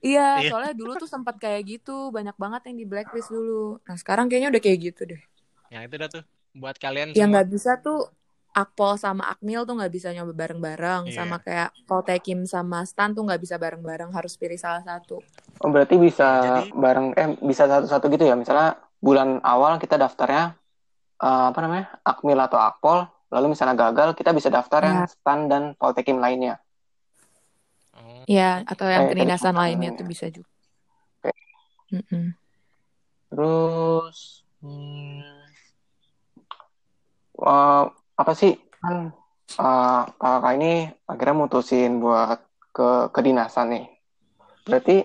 [0.04, 0.48] iya, Iya.
[0.50, 2.12] soalnya dulu tuh sempat kayak gitu.
[2.16, 3.76] Banyak banget yang di blacklist dulu.
[3.86, 5.20] Nah, sekarang kayaknya udah kayak gitu deh.
[5.72, 6.22] Yang itu dah tuh
[6.56, 7.98] buat kalian Yang nggak bisa tuh
[8.58, 11.02] Akpol sama Akmil tuh nggak bisa nyoba bareng-bareng.
[11.06, 11.14] Iya.
[11.14, 14.10] Sama kayak Poltekim sama Stan tuh nggak bisa bareng-bareng.
[14.10, 15.22] Harus pilih salah satu.
[15.62, 16.28] Oh, berarti bisa
[16.66, 18.34] Jadi- bareng eh bisa satu-satu gitu ya.
[18.34, 20.58] Misalnya bulan awal kita daftarnya
[21.18, 21.86] eh, apa namanya?
[22.02, 25.10] Akmil atau Akpol, lalu misalnya gagal kita bisa daftar yang Ya.
[25.10, 26.58] STAN dan Poltekim lainnya.
[28.30, 30.46] Ya, atau yang Eh, kedinasan kedinasan lainnya tuh bisa juga.
[31.18, 31.32] Oke.
[31.90, 32.24] Mm-mm.
[33.28, 34.18] Terus
[34.60, 35.22] hmm,
[37.38, 37.84] eh,
[38.18, 39.14] apa sih kan
[39.54, 42.42] eh, kakak ini akhirnya mutusin buat
[42.74, 43.86] ke kedinasan nih.
[44.66, 44.96] Berarti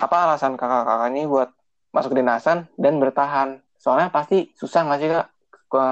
[0.00, 1.48] apa alasan kakak-kakak ini buat
[1.92, 3.60] masuk kedinasan dan bertahan?
[3.78, 5.28] Soalnya pasti susah nggak sih kak
[5.68, 5.84] ke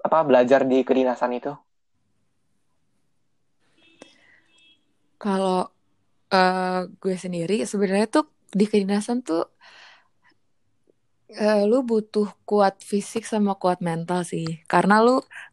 [0.00, 1.52] apa belajar di kedinasan itu?
[5.20, 5.68] Kalau
[6.32, 9.46] eh, gue sendiri sebenarnya tuh di kedinasan tuh
[11.38, 14.44] eh, lu butuh kuat fisik sama kuat mental sih.
[14.72, 15.10] Karena lu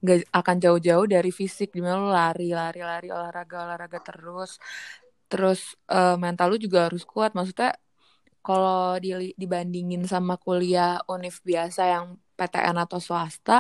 [0.08, 1.68] gak akan jauh-jauh dari fisik.
[1.76, 4.52] Di mana lu lari, lari, lari, olahraga, olahraga terus.
[5.30, 5.60] Terus
[5.92, 7.32] eh, mental lu juga harus kuat.
[7.38, 7.70] Maksudnya
[8.46, 12.06] kalau di- dibandingin sama kuliah univ biasa yang
[12.38, 13.54] PTN atau swasta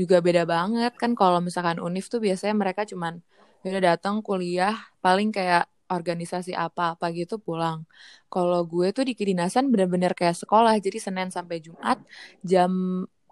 [0.00, 3.14] juga beda banget kan kalau misalkan univ tuh biasanya mereka cuman
[3.62, 7.84] ya udah datang kuliah paling kayak organisasi apa-apa gitu pulang.
[8.32, 11.98] Kalau gue tuh di kedinasan bener-bener kayak sekolah jadi Senin sampai Jumat
[12.40, 12.70] jam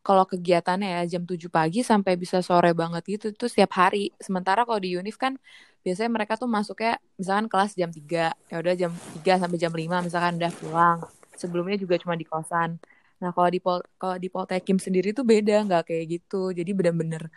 [0.00, 4.12] kalau kegiatannya ya jam 7 pagi sampai bisa sore banget gitu tuh setiap hari.
[4.20, 5.36] Sementara kalau di Unif kan
[5.84, 8.32] biasanya mereka tuh masuknya misalkan kelas jam 3.
[8.50, 10.98] Ya udah jam 3 sampai jam 5 misalkan udah pulang.
[11.36, 12.80] Sebelumnya juga cuma di kosan.
[13.20, 13.60] Nah, kalau di
[14.00, 16.52] kalau di Poltekim sendiri tuh beda, nggak kayak gitu.
[16.56, 17.28] Jadi bener-bener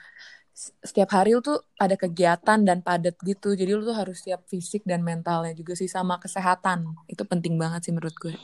[0.54, 3.58] setiap hari lu tuh ada kegiatan dan padat gitu.
[3.58, 6.94] Jadi lu tuh harus siap fisik dan mentalnya juga sih sama kesehatan.
[7.10, 8.38] Itu penting banget sih menurut gue.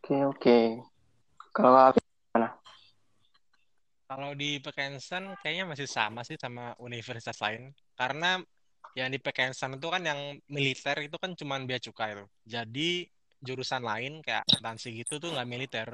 [0.00, 0.58] Oke, oke.
[1.52, 2.48] Kalau aku gimana?
[4.10, 7.70] Kalau di Pekensan kayaknya masih sama sih sama universitas lain.
[7.94, 8.40] Karena
[8.96, 12.28] yang di Pekensan itu kan yang militer itu kan cuma bea cukai tuh.
[12.42, 13.06] Jadi
[13.38, 15.88] jurusan lain kayak akuntansi gitu tuh nggak militer.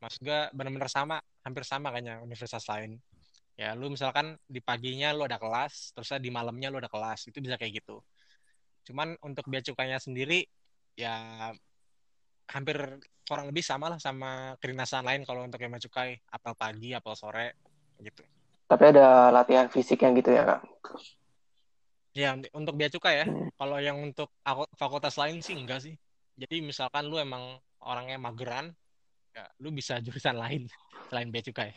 [0.00, 2.98] Mas gue bener-bener sama, hampir sama kayaknya universitas lain.
[3.56, 7.40] Ya lu misalkan di paginya lu ada kelas, terus di malamnya lu ada kelas, itu
[7.40, 8.04] bisa kayak gitu.
[8.84, 10.44] Cuman untuk bea cukainya sendiri
[10.92, 11.16] ya
[12.52, 17.16] hampir kurang lebih sama lah sama kedinasan lain kalau untuk bea cukai, apel pagi, apel
[17.16, 17.56] sore
[17.98, 18.22] gitu.
[18.68, 20.60] Tapi ada latihan fisik yang gitu ya, Kak?
[22.12, 23.26] Ya, untuk bea cukai ya.
[23.26, 23.48] Hmm.
[23.56, 24.28] Kalau yang untuk
[24.76, 25.96] fakultas lain sih enggak sih.
[26.36, 28.68] Jadi misalkan lu emang orangnya mageran,
[29.32, 30.68] ya lu bisa jurusan lain
[31.08, 31.72] selain bea cukai.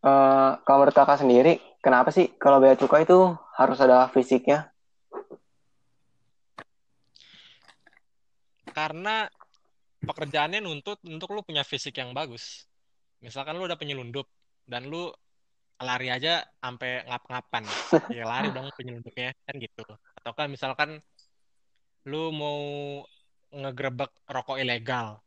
[0.00, 4.72] Uh, kalau menurut kakak sendiri, kenapa sih kalau bea cukai itu harus ada fisiknya?
[8.72, 9.28] Karena
[10.00, 12.64] pekerjaannya nuntut untuk lu punya fisik yang bagus.
[13.20, 14.24] Misalkan lu udah penyelundup
[14.64, 15.12] dan lu
[15.80, 17.64] lari aja sampai ngap-ngapan,
[18.16, 19.84] ya lari dong penyelundupnya kan gitu.
[20.16, 21.00] Atau kan misalkan
[22.08, 22.60] lu mau
[23.52, 25.20] ngegerebek rokok ilegal,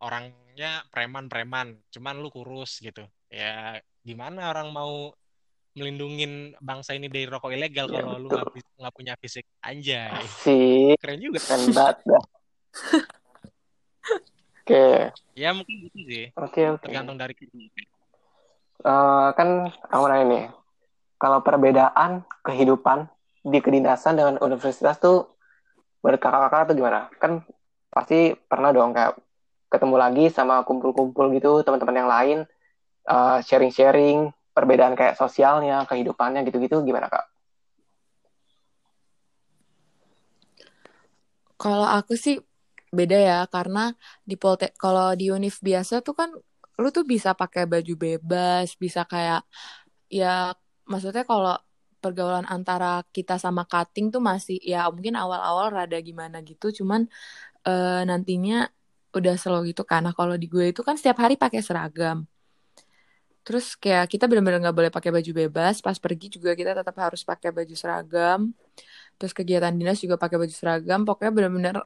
[0.00, 3.06] orangnya preman-preman, cuman lu kurus gitu.
[3.30, 5.14] Ya gimana orang mau
[5.74, 8.46] melindungin bangsa ini dari rokok ilegal ya, kalau betul.
[8.54, 10.22] lu nggak punya fisik aja.
[10.46, 10.94] Sih.
[11.02, 11.38] Keren juga.
[11.42, 11.96] Keren banget.
[14.64, 15.12] Oke.
[15.36, 16.24] Ya mungkin gitu sih.
[16.40, 16.80] Oke okay, oke.
[16.80, 16.88] Okay.
[16.88, 17.34] Tergantung dari
[18.84, 20.44] Uh, kan aku nanya nih,
[21.16, 23.08] kalau perbedaan kehidupan
[23.40, 25.40] di kedinasan dengan universitas tuh
[26.04, 27.08] menurut kakak-kakak tuh gimana?
[27.16, 27.48] Kan
[27.88, 29.16] pasti pernah dong kayak
[29.74, 32.38] ketemu lagi sama kumpul-kumpul gitu teman-teman yang lain
[33.10, 37.26] uh, sharing-sharing perbedaan kayak sosialnya kehidupannya gitu-gitu gimana kak?
[41.58, 42.38] Kalau aku sih
[42.94, 43.90] beda ya karena
[44.22, 46.30] di Polte kalau di Unif biasa tuh kan
[46.78, 49.42] lu tuh bisa pakai baju bebas bisa kayak
[50.06, 50.54] ya
[50.86, 51.58] maksudnya kalau
[51.98, 57.08] pergaulan antara kita sama cutting tuh masih ya mungkin awal-awal rada gimana gitu cuman
[57.66, 58.70] uh, nantinya
[59.20, 62.26] udah slow gitu karena kalau di gue itu kan setiap hari pakai seragam.
[63.44, 65.84] Terus kayak kita benar-benar nggak boleh pakai baju bebas.
[65.84, 68.40] Pas pergi juga kita tetap harus pakai baju seragam.
[69.20, 71.04] Terus kegiatan dinas juga pakai baju seragam.
[71.04, 71.76] Pokoknya benar-benar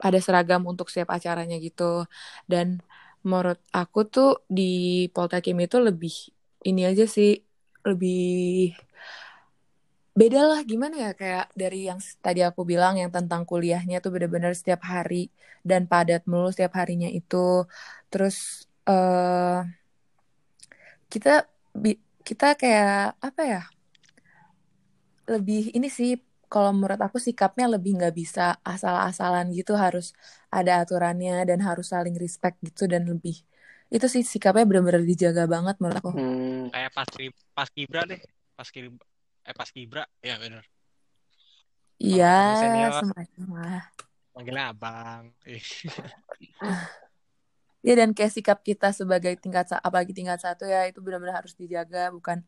[0.00, 2.08] ada seragam untuk setiap acaranya gitu.
[2.48, 2.80] Dan
[3.20, 6.14] menurut aku tuh di Poltekim itu lebih
[6.64, 7.36] ini aja sih
[7.84, 8.72] lebih
[10.14, 14.54] beda lah gimana ya kayak dari yang tadi aku bilang yang tentang kuliahnya tuh benar-benar
[14.54, 15.26] setiap hari
[15.66, 17.66] dan padat mulu setiap harinya itu
[18.14, 19.66] terus uh,
[21.10, 21.50] kita
[22.22, 23.62] kita kayak apa ya
[25.26, 26.14] lebih ini sih
[26.46, 30.14] kalau menurut aku sikapnya lebih nggak bisa asal-asalan gitu harus
[30.46, 33.42] ada aturannya dan harus saling respect gitu dan lebih
[33.90, 36.70] itu sih sikapnya benar-benar dijaga banget menurut aku hmm.
[36.70, 37.08] kayak pas
[37.50, 38.22] pas kibra deh
[38.54, 39.13] pas kibra
[39.44, 40.04] eh pas Kibra.
[40.24, 40.64] Ya benar
[42.02, 43.82] iya semacam lah
[44.34, 45.30] manggilnya abang.
[47.84, 52.08] Ya dan kayak sikap kita sebagai tingkat apalagi tingkat satu ya itu benar-benar harus dijaga.
[52.16, 52.40] Bukan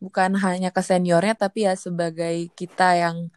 [0.00, 3.28] bukan hanya ke seniornya tapi ya sebagai kita yang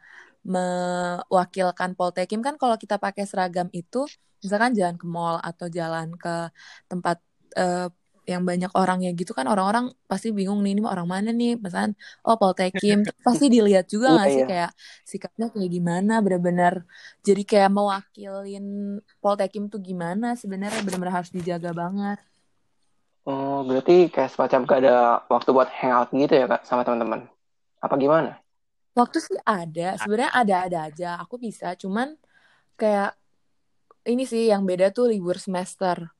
[0.47, 4.08] mewakilkan Poltekim kan kalau kita pakai seragam itu
[4.39, 6.47] misalkan jalan ke mall atau jalan ke
[6.88, 7.20] tempat
[7.60, 7.91] uh,
[8.24, 11.60] yang banyak orangnya gitu kan orang-orang pasti bingung nih ini orang mana nih?
[11.60, 14.48] Misalnya oh Poltekim pasti dilihat juga nggak iya, sih iya.
[14.48, 14.72] kayak
[15.04, 16.88] sikapnya kayak gimana benar-benar
[17.20, 18.68] jadi kayak mewakilin
[19.20, 22.20] Poltekim tuh gimana sebenarnya benar-benar harus dijaga banget.
[23.24, 27.28] Oh berarti kayak semacam gak ada waktu buat hangout gitu ya kak sama teman-teman?
[27.80, 28.40] Apa gimana?
[28.96, 32.20] Waktu sih ada sebenarnya ada-ada aja aku bisa cuman
[32.76, 33.16] kayak
[34.04, 36.12] ini sih yang beda tuh libur semester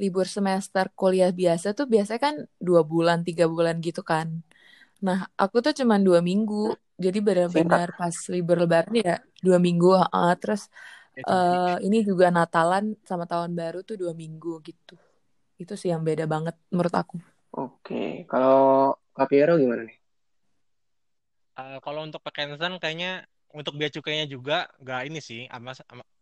[0.00, 4.40] libur semester kuliah biasa tuh biasanya kan dua bulan tiga bulan gitu kan.
[5.04, 6.72] Nah aku tuh cuma dua minggu.
[7.00, 10.68] Jadi benar-benar pas libur lebaran ya dua minggu uh, terus
[11.24, 14.96] uh, ini juga Natalan sama tahun baru tuh dua minggu gitu.
[15.60, 17.16] Itu sih yang beda banget menurut aku.
[17.56, 19.98] Oke kalau Kapiero gimana nih?
[21.60, 25.44] Uh, kalau untuk Pekensan kayaknya untuk biaya cukainya juga nggak ini sih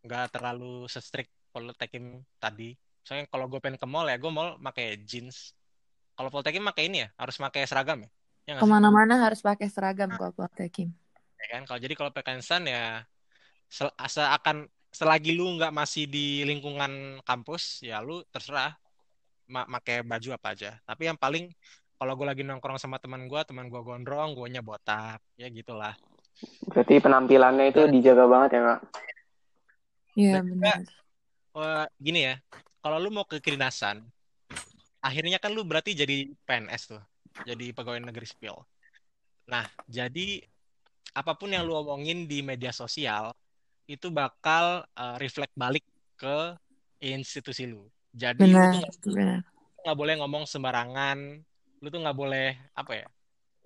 [0.03, 2.73] nggak terlalu sestrik kalau tekim tadi
[3.09, 5.57] Soalnya kalau gue pengen ke mall ya, gue mall pakai jeans.
[6.13, 8.09] Kalau Poltekim pakai ini ya, harus pakai seragam ya.
[8.45, 8.61] ya?
[8.61, 10.21] Ke mana-mana harus pakai seragam Nah.
[10.21, 10.93] kalau Poltekim.
[11.41, 11.65] Ya kan?
[11.65, 13.09] Kalau jadi kalau Pekensan ya
[13.65, 18.77] se- seakan selagi lu nggak masih di lingkungan kampus, ya lu terserah
[19.49, 20.77] ma pakai baju apa aja.
[20.85, 21.49] Tapi yang paling
[21.97, 25.97] kalau gue lagi nongkrong sama teman gue, teman gue gondrong, guanya botak, ya gitulah.
[26.69, 28.81] Berarti penampilannya itu dijaga banget ya kak.
[30.13, 30.85] Iya benar.
[31.57, 32.35] Eh, gini ya,
[32.83, 33.97] kalau lu mau ke kedinasan,
[35.07, 36.15] akhirnya kan lu berarti jadi
[36.47, 37.03] PNS tuh,
[37.49, 38.57] jadi pegawai negeri sipil.
[39.53, 40.43] Nah, jadi
[41.17, 43.35] apa pun yang lu omongin di media sosial
[43.89, 45.85] itu bakal eh, reflect balik
[46.21, 46.55] ke
[47.03, 47.87] institusi lu.
[48.13, 48.85] Jadi lu Benar,
[49.83, 51.19] nggak boleh ngomong sembarangan,
[51.83, 52.45] lu tuh nggak boleh
[52.75, 53.07] apa ya?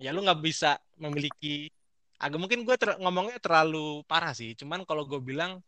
[0.03, 1.69] Ya lu nggak bisa memiliki
[2.21, 4.55] agak mungkin gue ter- ngomongnya terlalu parah sih.
[4.59, 5.59] Cuman kalau gue bilang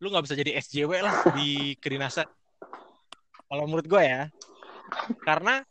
[0.00, 2.28] lu nggak bisa jadi SJW lah di kedinasan.
[3.46, 4.28] Kalau menurut gue ya,
[5.22, 5.62] karena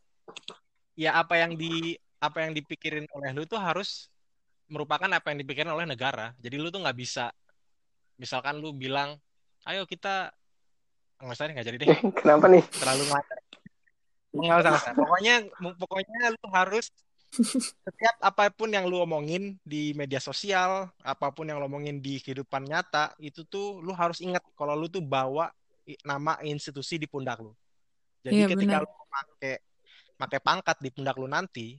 [0.95, 4.07] ya apa yang di apa yang dipikirin oleh lu tuh harus
[4.71, 6.33] merupakan apa yang dipikirin oleh negara.
[6.41, 7.29] Jadi lu tuh nggak bisa,
[8.17, 9.19] misalkan lu bilang,
[9.69, 10.33] ayo kita
[11.21, 11.87] nggak usah nggak jadi deh,
[12.23, 12.63] Kenapa nih?
[12.81, 13.39] terlalu ngajar.
[14.35, 14.91] Nggak usah, usah.
[14.97, 15.35] Pokoknya,
[15.79, 16.89] pokoknya lu harus
[17.85, 22.17] setiap apa pun yang lu omongin di media sosial, apa pun yang lu omongin di
[22.23, 25.51] kehidupan nyata, itu tuh lu harus ingat kalau lu tuh bawa
[26.01, 27.53] nama institusi di pundak lu.
[28.25, 28.87] Jadi Iya ketika benar.
[28.87, 29.55] lu pakai
[30.15, 31.77] pakai pangkat di pundak lu nanti,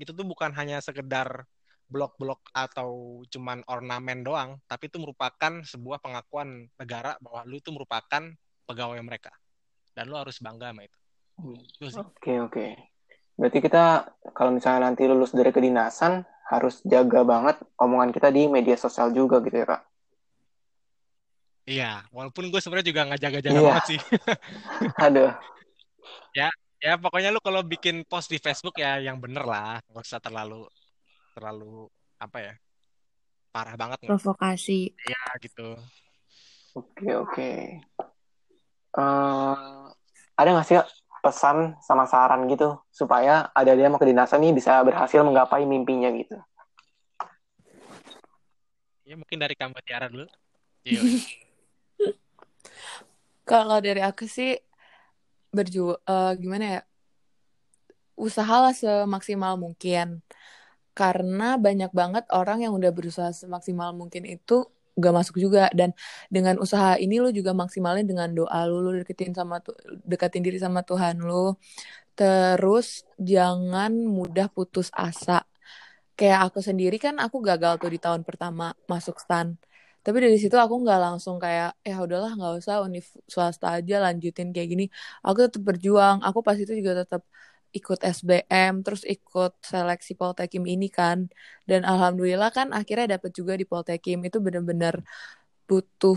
[0.00, 1.46] itu tuh bukan hanya sekedar
[1.86, 8.22] blok-blok atau cuman ornamen doang, tapi itu merupakan sebuah pengakuan negara bahwa lu itu merupakan
[8.64, 9.30] pegawai mereka.
[9.94, 10.98] Dan lu harus bangga sama itu.
[11.78, 12.02] Itu sih.
[12.02, 12.66] Oke oke.
[13.34, 18.78] Berarti kita kalau misalnya nanti lulus dari kedinasan harus jaga banget omongan kita di media
[18.78, 19.82] sosial juga gitu ya kak.
[21.64, 23.66] Iya, walaupun gue sebenarnya juga nggak jaga-jaga Iya.
[23.72, 24.00] banget sih.
[25.08, 25.32] Aduh.
[26.84, 30.68] Ya pokoknya lu kalau bikin post di Facebook ya yang bener lah, nggak usah terlalu
[31.32, 31.88] terlalu
[32.20, 32.54] apa ya
[33.48, 34.04] parah banget?
[34.04, 34.92] Provokasi.
[35.00, 35.80] Ya gitu.
[36.76, 37.52] Oke oke.
[39.00, 39.84] Eh,
[40.36, 40.88] ada nggak sih kak
[41.24, 46.36] pesan sama saran gitu supaya ada dia mau kedinasan nih bisa berhasil menggapai mimpinya gitu.
[49.08, 50.28] Ya mungkin dari kamu Tiara dulu.
[50.84, 51.00] Iya.
[53.48, 54.52] Kalau dari aku sih
[55.48, 56.80] berju eh, gimana ya?
[58.20, 60.20] Usahalah semaksimal mungkin.
[60.92, 64.68] Karena banyak banget orang yang udah berusaha semaksimal mungkin itu
[65.02, 65.60] gak masuk juga.
[65.78, 65.90] Dan
[66.34, 69.76] dengan usaha ini lu juga maksimalin dengan doa lu lu deketin sama tu-
[70.10, 71.54] deketin diri sama Tuhan lu.
[72.18, 72.86] Terus
[73.30, 75.44] jangan mudah putus asa.
[76.18, 79.58] Kayak aku sendiri kan aku gagal tuh di tahun pertama masuk stan.
[80.04, 84.48] Tapi dari situ aku nggak langsung kayak ya udahlah nggak usah univ swasta aja lanjutin
[84.54, 84.84] kayak gini.
[85.26, 86.16] Aku tetap berjuang.
[86.26, 87.22] Aku pas itu juga tetap
[87.74, 91.26] ikut SBM terus ikut seleksi Poltekim ini kan.
[91.66, 94.22] Dan alhamdulillah kan akhirnya dapet juga di Poltekim.
[94.22, 95.02] Itu bener-bener
[95.66, 96.16] butuh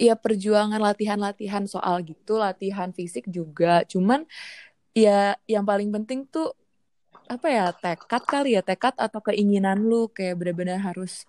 [0.00, 3.84] ya perjuangan latihan-latihan soal gitu latihan fisik juga.
[3.84, 4.24] Cuman
[4.96, 6.56] ya yang paling penting tuh
[7.28, 10.08] apa ya tekad kali ya tekad atau keinginan lu.
[10.08, 11.28] Kayak benar-benar harus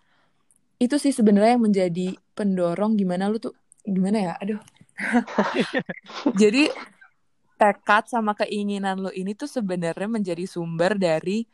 [0.79, 4.61] itu sih sebenarnya yang menjadi pendorong gimana lu tuh gimana ya aduh.
[6.41, 6.71] Jadi
[7.59, 11.47] tekad sama keinginan lu ini tuh sebenarnya menjadi sumber dari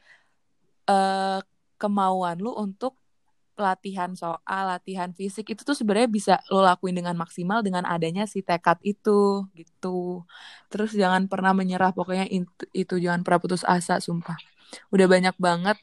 [0.90, 1.40] eh,
[1.82, 2.94] kemauan lu untuk
[3.60, 5.54] latihan soal latihan fisik.
[5.54, 10.26] Itu tuh sebenarnya bisa lo lakuin dengan maksimal dengan adanya si tekad itu gitu.
[10.72, 14.38] Terus jangan pernah menyerah pokoknya itu, itu jangan pernah putus asa sumpah.
[14.94, 15.78] Udah banyak banget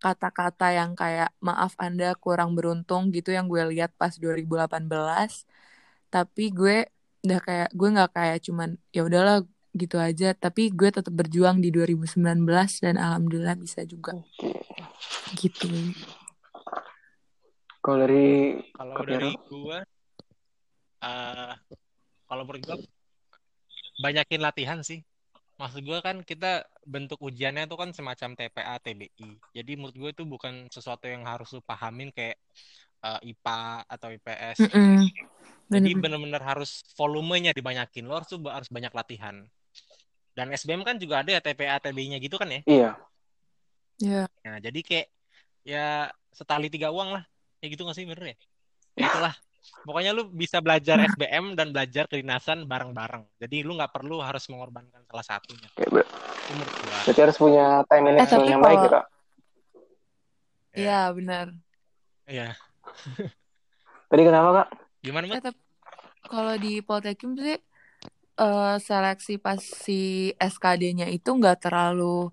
[0.00, 5.44] kata-kata yang kayak maaf anda kurang beruntung gitu yang gue lihat pas 2018
[6.08, 6.88] tapi gue
[7.24, 9.44] udah kayak gue nggak kayak cuman ya udahlah
[9.74, 12.18] gitu aja tapi gue tetap berjuang di 2019
[12.82, 14.50] dan alhamdulillah bisa juga Oke.
[15.38, 15.70] gitu
[17.80, 19.80] Kalau dari Kalau dari gua,
[21.00, 21.52] eh
[22.28, 22.76] kalau menurut gua
[24.04, 25.00] banyakin latihan sih.
[25.56, 29.28] Maksud gua kan kita bentuk ujiannya itu kan semacam TPA, TBI.
[29.56, 32.36] Jadi menurut gue itu bukan sesuatu yang harus lu pahamin kayak
[33.04, 34.56] eh, IPA atau IPS.
[34.68, 35.08] Mm-mm.
[35.68, 36.00] Jadi Bener-bener.
[36.00, 38.08] bener-bener harus volumenya dibanyakin.
[38.08, 39.44] Lo harus tuh harus banyak latihan.
[40.30, 42.60] Dan SBM kan juga ada ya TPA, TBI-nya gitu kan ya.
[42.64, 42.90] iya.
[44.00, 45.06] ya Nah, jadi kayak
[45.66, 45.86] ya
[46.32, 47.24] setali tiga uang lah.
[47.60, 48.36] Ya gitu gak sih bener ya?
[48.96, 49.34] Ya itulah.
[49.84, 53.28] Pokoknya lu bisa belajar SBM dan belajar kedinasan bareng-bareng.
[53.36, 55.68] Jadi lu nggak perlu harus mengorbankan salah satunya.
[55.76, 56.04] Gua.
[57.04, 59.04] berarti harus punya time management Eh, tapi yang baik ya kak.
[60.70, 60.80] Ya.
[60.80, 61.46] Iya benar.
[62.24, 62.48] Iya.
[64.10, 64.68] Tadi kenapa kak?
[65.00, 65.42] Gimana, Eh, Mat?
[65.44, 65.60] tapi
[66.24, 67.56] kalau di Poltekim sih
[68.40, 72.32] eh, seleksi pas si SKD-nya itu nggak terlalu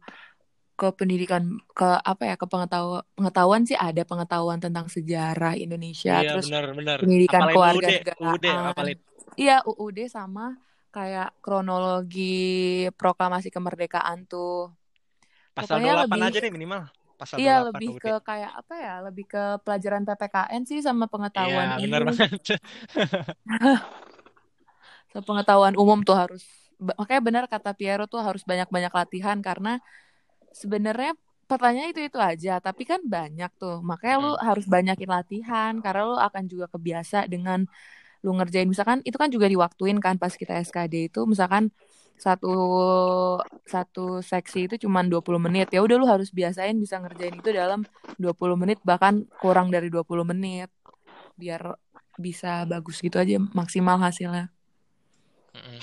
[0.78, 6.38] ke pendidikan ke apa ya ke pengetahuan pengetahuan sih ada pengetahuan tentang sejarah Indonesia Iya,
[6.38, 6.98] terus benar-benar.
[7.02, 8.88] pendidikan Apalin keluarga UUD, UUD negaraan
[9.42, 10.46] iya UUD sama
[10.94, 14.70] kayak kronologi proklamasi kemerdekaan tuh
[15.58, 16.82] Pasal pokoknya 28 lebih aja deh minimal.
[17.18, 18.02] Pasal iya 28 lebih UUD.
[18.06, 22.30] ke kayak apa ya lebih ke pelajaran PPKN sih sama pengetahuan Iya, benar ini banget.
[25.18, 26.44] sepengetahuan umum tuh harus
[27.00, 29.82] makanya benar kata Piero tuh harus banyak-banyak latihan karena
[30.62, 31.12] sebenarnya
[31.52, 33.76] pertanyaan itu itu aja tapi kan banyak tuh.
[33.90, 34.38] Makanya lu Mm-mm.
[34.48, 37.60] harus banyakin latihan karena lu akan juga kebiasa dengan
[38.26, 38.70] lu ngerjain.
[38.72, 41.72] Misalkan itu kan juga diwaktuin kan pas kita SKD itu misalkan
[42.20, 42.50] satu
[43.74, 45.68] satu seksi itu cuma 20 menit.
[45.76, 47.84] Ya udah lu harus biasain bisa ngerjain itu dalam
[48.22, 50.70] 20 menit bahkan kurang dari 20 menit
[51.42, 51.62] biar
[52.18, 54.50] bisa bagus gitu aja maksimal hasilnya
[55.58, 55.80] Mm-mm.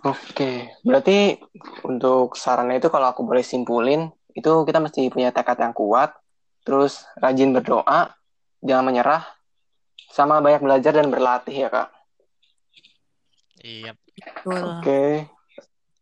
[0.00, 1.36] Oke, berarti
[1.84, 6.16] untuk sarannya itu kalau aku boleh simpulin, itu kita mesti punya tekad yang kuat,
[6.64, 8.08] terus rajin berdoa,
[8.64, 9.28] jangan menyerah,
[10.08, 11.88] sama banyak belajar dan berlatih ya kak.
[13.60, 13.92] Iya.
[14.48, 15.28] Oke,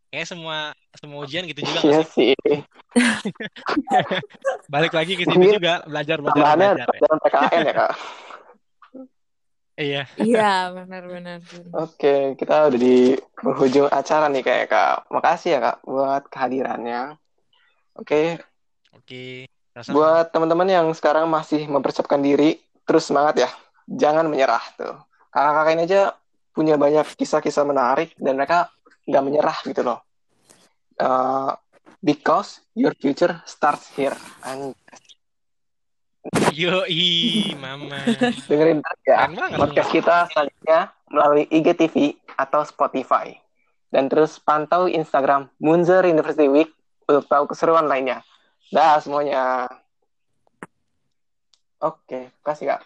[0.08, 2.32] Kayak semua semua ujian gitu juga iya sih?
[2.40, 2.58] sih.
[4.72, 7.16] Balik lagi ke Mungkin juga, belajar, belajar, belajar ya.
[7.28, 7.92] PKN ya kak.
[9.78, 10.10] Iya.
[10.18, 11.38] iya benar-benar
[11.70, 15.06] Oke, kita udah di penghujung acara nih kayak kak.
[15.06, 17.14] Makasih ya kak buat kehadirannya.
[17.94, 18.42] Oke,
[18.90, 19.46] Oke.
[19.70, 19.94] Sama-sama.
[19.94, 23.50] buat teman-teman yang sekarang masih mempersiapkan diri, terus semangat ya.
[23.86, 24.98] Jangan menyerah tuh.
[25.30, 26.02] Kakak-kakak ini aja
[26.50, 28.74] punya banyak kisah-kisah menarik dan mereka
[29.06, 30.02] nggak menyerah gitu loh.
[30.98, 31.54] Uh,
[32.02, 34.18] because your future starts here.
[34.42, 34.74] And
[36.52, 38.02] Yoi, mama.
[38.50, 43.32] dengerin terus ya podcast kita selanjutnya melalui IGTV atau Spotify.
[43.88, 46.68] Dan terus pantau Instagram Munzer University Week
[47.08, 48.20] untuk tahu keseruan lainnya.
[48.68, 49.70] Dah semuanya.
[51.78, 52.82] Oke, kasih kak.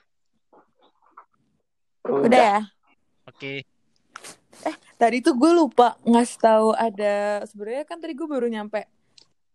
[2.02, 2.60] udah ya
[3.30, 3.62] Oke.
[4.98, 8.90] tadi tuh gue lupa ngasih tahu ada sebenarnya kan tadi gue baru nyampe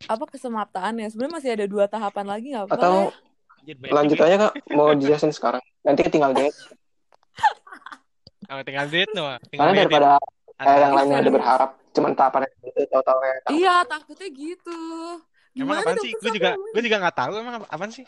[0.08, 3.27] apa kesemaptaan ya sebenarnya masih ada dua tahapan lagi nggak apa Atau Anjir,
[3.76, 4.26] banyak lanjut juga.
[4.26, 5.64] aja kak, mau dijelasin sekarang.
[5.84, 6.56] Nanti tinggal date.
[8.48, 9.36] Oh, tinggal duit no.
[9.52, 10.08] Tinggal Karena daripada
[10.56, 10.72] Ada.
[10.72, 13.34] eh, yang lainnya ada berharap cuman tahapan itu tahu-tahu ya.
[13.52, 14.80] Iya takutnya gitu
[15.58, 16.12] Emang apaan dong sih?
[16.16, 18.06] Gue juga gue juga nggak tahu emang apa- apaan sih?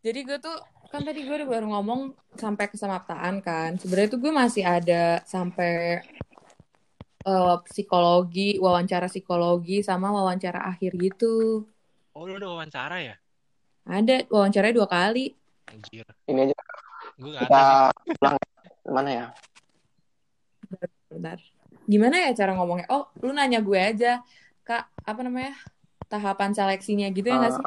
[0.00, 0.54] jadi gue tuh
[0.86, 2.00] kan tadi gue udah baru ngomong
[2.38, 5.98] sampai kesemaptaan kan sebenarnya tuh gue masih ada sampai
[7.26, 11.66] eh, psikologi wawancara psikologi sama wawancara akhir gitu
[12.14, 13.18] Oh, lu udah wawancara ya?
[13.86, 15.32] Ada wawancaranya dua kali
[15.66, 16.06] Anjir.
[16.26, 16.54] Ini aja
[17.16, 18.14] Gue nggak kita ada sih.
[18.18, 18.36] ulang
[18.86, 19.26] mana ya?
[21.10, 21.38] Bentar.
[21.86, 22.86] Gimana ya cara ngomongnya?
[22.90, 24.22] Oh, lu nanya gue aja,
[24.62, 25.54] Kak, apa namanya?
[26.06, 27.66] Tahapan seleksinya gitu ya nggak Eh, sih?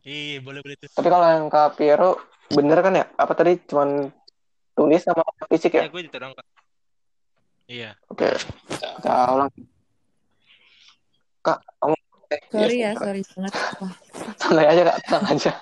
[0.00, 0.88] Iya, boleh boleh tuh.
[0.96, 2.16] tapi kalau yang Kak Piero
[2.50, 3.04] bener kan ya?
[3.16, 4.08] Apa tadi cuman
[4.72, 5.88] tulis sama fisik ya?
[5.88, 6.32] Ya, gue dong.
[6.32, 6.46] Kak.
[7.70, 7.90] Iya.
[8.08, 8.28] Oke,
[8.68, 9.48] kita ulang.
[11.40, 11.96] Kak, kamu
[12.30, 13.52] Sorry iya, ya, sorry banget.
[14.38, 15.52] Santai aja kak, tenang aja.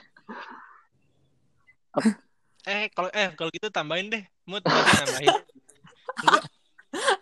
[2.69, 4.21] Eh, kalau eh kalau gitu tambahin deh.
[4.45, 4.61] Mood.
[4.61, 6.45] Enggak.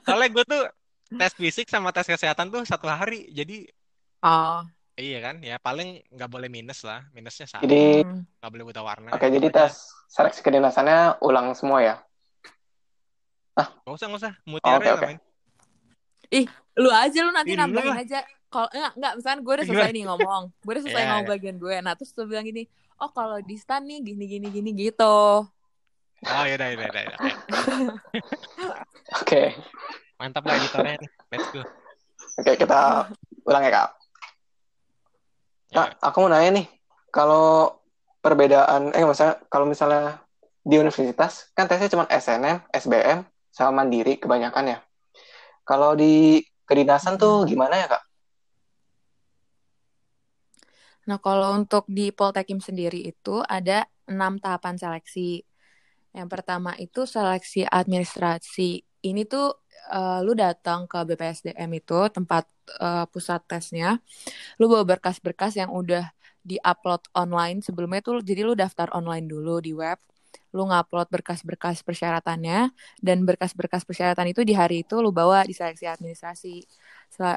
[0.02, 0.62] Soalnya gue tuh
[1.14, 3.30] tes fisik sama tes kesehatan tuh satu hari.
[3.30, 3.70] Jadi
[4.26, 4.66] Oh,
[4.98, 5.38] iya kan?
[5.46, 7.06] Ya paling nggak boleh minus lah.
[7.14, 7.62] Minusnya satu.
[7.62, 8.02] Jadi.
[8.42, 9.14] Nggak boleh buta warna.
[9.14, 9.70] oke, jadi Itu aja.
[9.70, 9.74] tes
[10.10, 11.94] seleksi kedinasannya ulang semua ya?
[13.54, 14.34] Nggak usah nggak usah.
[14.34, 15.06] Oh, Mutiara oke, yang oke.
[15.06, 15.18] namain.
[16.34, 18.02] Ih, lu aja lu nanti Ih, nambahin lah.
[18.02, 18.18] aja.
[18.46, 20.42] Kalau enggak, enggak, misalkan gue udah selesai nih ngomong.
[20.62, 21.32] Gue udah selesai Iya, ngomong iya.
[21.34, 21.74] bagian gue.
[21.82, 22.62] Nah, terus tuh bilang gini,
[23.02, 25.44] oh kalau di stan nih gini gini gini gitu.
[26.24, 27.02] Oh, yaudah, yaudah, yaudah.
[27.04, 27.20] yaudah.
[29.20, 29.20] Oke.
[29.20, 29.42] Oke,
[30.16, 31.10] Mantap lah editornya nih.
[31.28, 31.62] Let's go.
[32.40, 32.80] oke kita
[33.44, 33.90] ulang ya kak.
[35.76, 36.66] Kak, aku mau nanya nih,
[37.12, 37.76] kalau
[38.24, 40.24] perbedaan, eh maksudnya kalau misalnya
[40.64, 44.78] di universitas kan tesnya cuma SNM, SBM, sama mandiri kebanyakan ya.
[45.68, 48.02] Kalau di kedinasan tuh gimana ya kak?
[51.06, 55.42] Nah, kalau untuk di Poltekim sendiri itu ada enam tahapan seleksi.
[56.16, 58.82] Yang pertama itu seleksi administrasi.
[59.06, 59.54] Ini tuh
[59.94, 62.44] eh, lu datang ke BPSDM itu tempat
[62.82, 64.02] eh, pusat tesnya.
[64.58, 66.10] Lu bawa berkas-berkas yang udah
[66.46, 69.98] di-upload online sebelumnya tuh jadi lu daftar online dulu di web.
[70.54, 72.70] Lu ngupload berkas-berkas persyaratannya
[73.02, 76.64] dan berkas-berkas persyaratan itu di hari itu lu bawa di seleksi administrasi.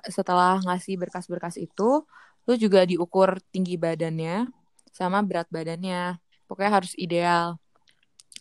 [0.07, 2.05] Setelah ngasih berkas-berkas itu,
[2.50, 4.50] lu juga diukur tinggi badannya
[4.89, 6.18] sama berat badannya.
[6.50, 7.62] Pokoknya harus ideal.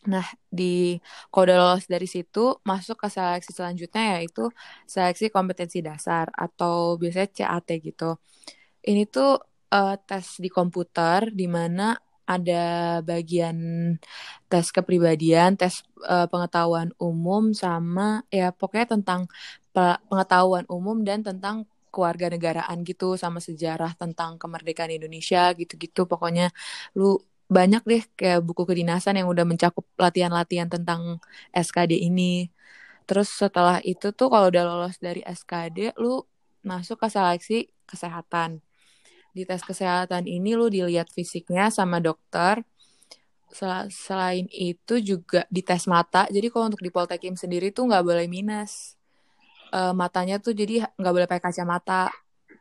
[0.09, 0.97] Nah, di
[1.29, 4.49] kalau lolos dari situ, masuk ke seleksi selanjutnya yaitu
[4.89, 8.17] seleksi kompetensi dasar atau biasanya CAT gitu.
[8.89, 9.37] Ini tuh
[9.75, 11.93] uh, tes di komputer di mana
[12.29, 12.65] ada
[13.05, 13.57] bagian
[14.49, 19.21] tes kepribadian, tes uh, pengetahuan umum sama ya pokoknya tentang
[20.09, 26.53] pengetahuan umum dan tentang keluarga negaraan gitu sama sejarah tentang kemerdekaan Indonesia gitu-gitu pokoknya
[26.99, 27.18] lu
[27.49, 31.16] banyak deh kayak buku kedinasan yang udah mencakup latihan-latihan tentang
[31.57, 32.53] SKD ini.
[33.09, 36.28] Terus setelah itu tuh kalau udah lolos dari SKD, lu
[36.61, 37.59] masuk ke seleksi
[37.89, 38.61] kesehatan.
[39.32, 42.61] Di tes kesehatan ini lu dilihat fisiknya sama dokter.
[43.49, 46.28] Sel selain itu juga di tes mata.
[46.28, 48.97] Jadi kalau untuk di Poltekim sendiri tuh nggak boleh minus.
[49.69, 52.12] Uh, matanya tuh jadi nggak boleh pakai kacamata.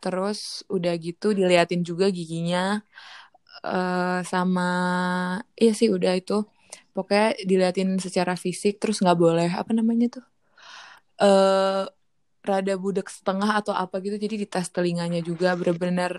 [0.03, 2.81] Terus udah gitu diliatin juga giginya
[3.65, 4.69] uh, sama
[5.57, 6.45] iya sih udah itu
[6.93, 10.25] pokoknya diliatin secara fisik terus nggak boleh apa namanya tuh
[11.21, 11.85] uh,
[12.45, 16.17] rada budek setengah atau apa gitu jadi di tes telinganya juga benar-benar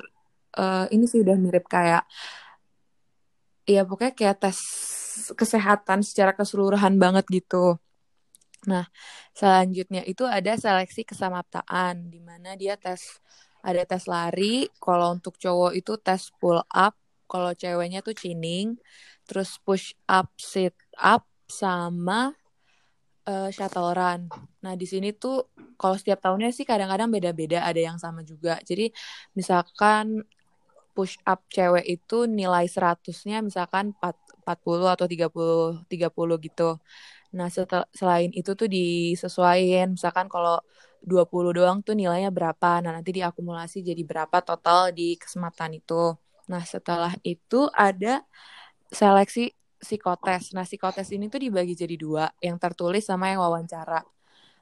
[0.58, 2.04] uh, ini sih udah mirip kayak
[3.68, 4.58] ya pokoknya kayak tes
[5.34, 7.76] kesehatan secara keseluruhan banget gitu.
[8.68, 8.84] Nah,
[9.32, 13.16] selanjutnya itu ada seleksi kesamaptaan di mana dia tes
[13.64, 16.94] ada tes lari, kalau untuk cowok itu tes pull up,
[17.26, 18.78] kalau ceweknya tuh chining,
[19.26, 22.36] terus push up, sit up, sama
[23.24, 24.28] uh, shuttle run.
[24.62, 25.48] Nah di sini tuh
[25.80, 28.60] kalau setiap tahunnya sih kadang-kadang beda-beda, ada yang sama juga.
[28.62, 28.92] Jadi
[29.32, 30.22] misalkan
[30.92, 36.80] push up cewek itu nilai 100-nya misalkan 40 atau 30 30 gitu.
[37.36, 40.60] Nah, setel, selain itu tuh disesuaikan misalkan kalau
[41.04, 42.80] 20 doang tuh nilainya berapa.
[42.84, 46.16] Nah, nanti diakumulasi jadi berapa total di kesempatan itu.
[46.48, 48.24] Nah, setelah itu ada
[48.92, 50.56] seleksi psikotes.
[50.56, 54.02] Nah, psikotes ini tuh dibagi jadi dua, yang tertulis sama yang wawancara.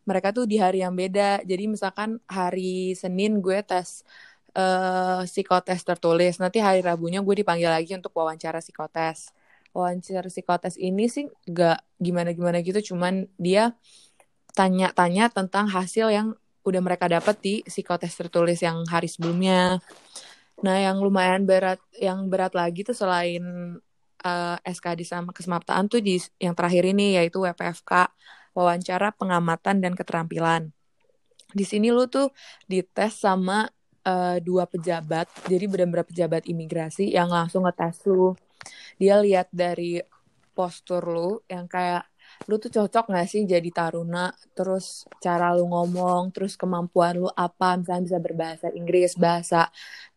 [0.07, 1.43] Mereka tuh di hari yang beda.
[1.43, 4.07] Jadi misalkan hari Senin gue tes
[4.55, 6.39] uh, psikotes tertulis.
[6.43, 9.36] Nanti hari Rabunya gue dipanggil lagi untuk wawancara psikotes.
[9.77, 13.77] Wawancara psikotes ini sih gak gimana-gimana gitu, cuman dia
[14.57, 16.33] tanya-tanya tentang hasil yang
[16.65, 19.85] udah mereka dapat di psikotes tertulis yang hari sebelumnya.
[20.65, 23.45] Nah, yang lumayan berat, yang berat lagi tuh selain
[24.25, 28.09] uh, eh, SKD sama kesemaptaan tuh di yang terakhir ini yaitu WPFK,
[28.57, 30.73] wawancara pengamatan dan keterampilan.
[31.53, 32.33] Di sini lu tuh
[32.67, 33.69] dites sama
[34.09, 38.33] uh, dua pejabat, jadi benar-benar pejabat imigrasi yang langsung ngetes lu.
[38.97, 40.01] Dia lihat dari
[40.57, 42.09] postur lu yang kayak
[42.49, 44.33] lu tuh cocok gak sih jadi taruna?
[44.57, 47.77] Terus cara lu ngomong terus kemampuan lu apa?
[47.77, 49.69] Misalnya bisa berbahasa Inggris bahasa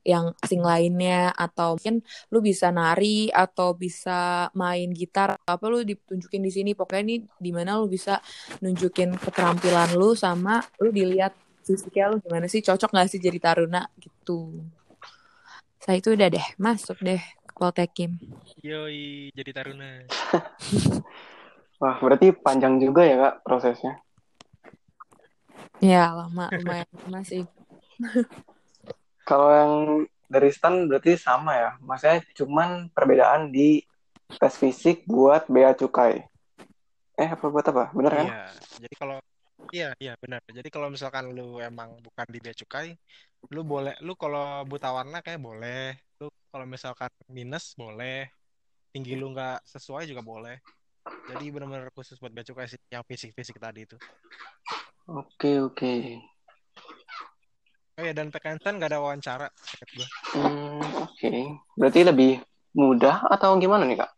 [0.07, 6.41] yang asing lainnya atau mungkin lu bisa nari atau bisa main gitar apa lu ditunjukin
[6.43, 6.71] di sini.
[6.73, 8.17] Pokoknya ini di mana lu bisa
[8.63, 11.35] nunjukin keterampilan lu sama lu dilihat
[11.67, 13.85] fisiknya lu gimana sih cocok gak sih jadi taruna?
[13.99, 14.65] Gitu.
[15.79, 17.21] Saya itu udah deh masuk deh
[17.59, 18.15] Poltekim
[18.63, 20.07] yoi jadi taruna
[21.83, 23.99] wah berarti panjang juga ya kak prosesnya
[25.83, 27.43] ya lama lumayan lama sih
[29.29, 29.73] Kalau yang
[30.25, 31.69] dari STAN berarti sama ya.
[31.85, 33.85] Maksudnya cuman perbedaan di
[34.41, 36.25] tes fisik buat bea cukai.
[37.13, 37.93] Eh apa buat apa?
[37.93, 38.25] Benar kan?
[38.25, 38.43] Iya.
[38.81, 39.17] Jadi kalau
[39.69, 40.41] iya iya benar.
[40.49, 42.97] Jadi kalau misalkan lu emang bukan di bea cukai,
[43.53, 45.93] lu boleh lu kalau buta warna kayak boleh.
[46.17, 48.29] Lu kalau misalkan minus boleh.
[48.89, 50.57] Tinggi lu nggak sesuai juga boleh.
[51.29, 53.97] Jadi benar-benar khusus buat bea cukai sih yang fisik-fisik tadi itu.
[55.05, 55.93] Oke oke.
[57.99, 59.47] Oh ya dan PKN nggak ada wawancara
[60.31, 61.39] Hmm, Oke, okay.
[61.75, 62.31] berarti lebih
[62.71, 64.11] mudah atau gimana nih kak?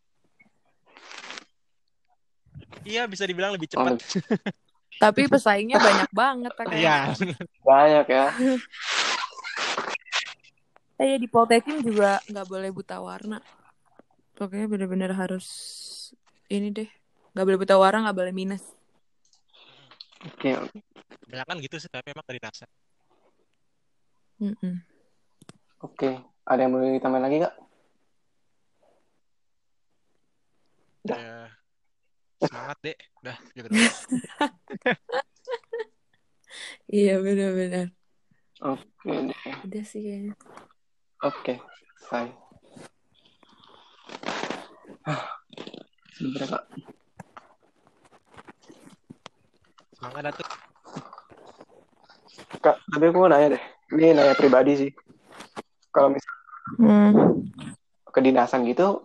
[2.86, 3.96] Iya bisa dibilang lebih cepat.
[3.96, 4.00] Oh,
[5.02, 7.10] Tapi pesaingnya banyak banget Iya.
[7.66, 8.26] banyak ya.
[11.02, 13.42] Eh ya di Poltekin juga nggak boleh buta warna.
[14.38, 15.50] Pokoknya bener-bener harus
[16.46, 16.86] ini deh.
[17.34, 18.62] Nggak boleh buta warna, nggak boleh minus.
[20.30, 20.54] Oke.
[20.54, 20.86] Okay,
[21.26, 21.42] okay.
[21.42, 22.70] Kan gitu sih, tapi emang dari dasar.
[24.38, 24.76] Mm -mm.
[25.82, 27.54] Oke, ada yang mau ditambah lagi kak?
[31.02, 31.18] Udah.
[31.18, 31.50] Ya,
[32.46, 33.68] semangat deh, udah juga
[36.94, 37.88] Iya benar-benar.
[38.62, 39.54] Oke deh.
[39.66, 40.38] Udah sih kayaknya.
[41.22, 41.62] Oke,
[42.10, 42.34] fine.
[46.18, 46.64] Sebentar kak.
[49.98, 50.48] Semangat Datuk.
[52.62, 54.92] Kak, tapi aku mau nanya deh ini nanya pribadi sih
[55.92, 56.40] kalau misalnya
[56.80, 57.12] hmm.
[58.16, 59.04] kedinasan gitu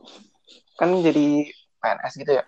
[0.78, 1.50] kan jadi
[1.82, 2.44] PNS gitu ya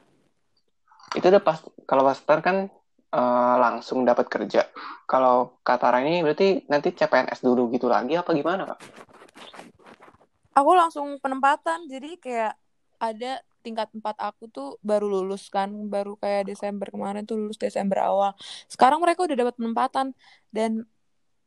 [1.17, 1.59] itu udah pas
[1.89, 2.69] kalau master kan
[3.17, 4.69] uh, langsung dapat kerja.
[5.09, 8.79] Kalau Katara ini berarti nanti CPNS dulu gitu lagi apa gimana kak?
[10.59, 12.55] Aku langsung penempatan jadi kayak
[12.99, 18.03] ada tingkat 4 aku tuh baru lulus kan baru kayak Desember kemarin tuh lulus Desember
[18.03, 18.35] awal.
[18.67, 20.07] Sekarang mereka udah dapat penempatan
[20.51, 20.83] dan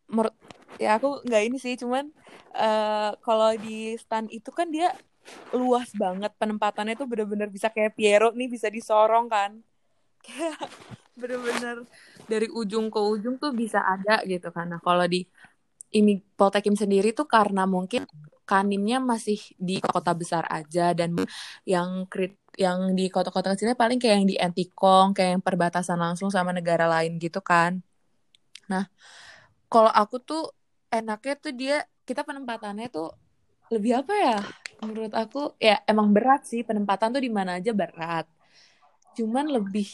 [0.08, 0.36] menurut
[0.80, 2.08] ya aku nggak ini sih cuman
[2.56, 4.96] uh, kalau di stand itu kan dia
[5.52, 9.60] luas banget penempatannya tuh bener-bener bisa kayak Piero nih bisa disorong kan.
[10.26, 10.70] Kayak
[11.18, 11.84] bener-bener
[12.30, 15.28] dari ujung ke ujung tuh bisa ada gitu nah kalau di
[15.92, 18.08] ini Poltekim sendiri tuh karena mungkin
[18.48, 21.16] kanimnya masih di kota besar aja dan
[21.64, 26.28] yang krit yang di kota-kota kecilnya paling kayak yang di Antikong, kayak yang perbatasan langsung
[26.28, 27.80] sama negara lain gitu kan.
[28.68, 28.92] Nah,
[29.72, 30.52] kalau aku tuh
[30.92, 33.16] enaknya tuh dia kita penempatannya tuh
[33.72, 34.38] lebih apa ya
[34.84, 38.28] menurut aku ya emang berat sih penempatan tuh di mana aja berat
[39.16, 39.88] cuman lebih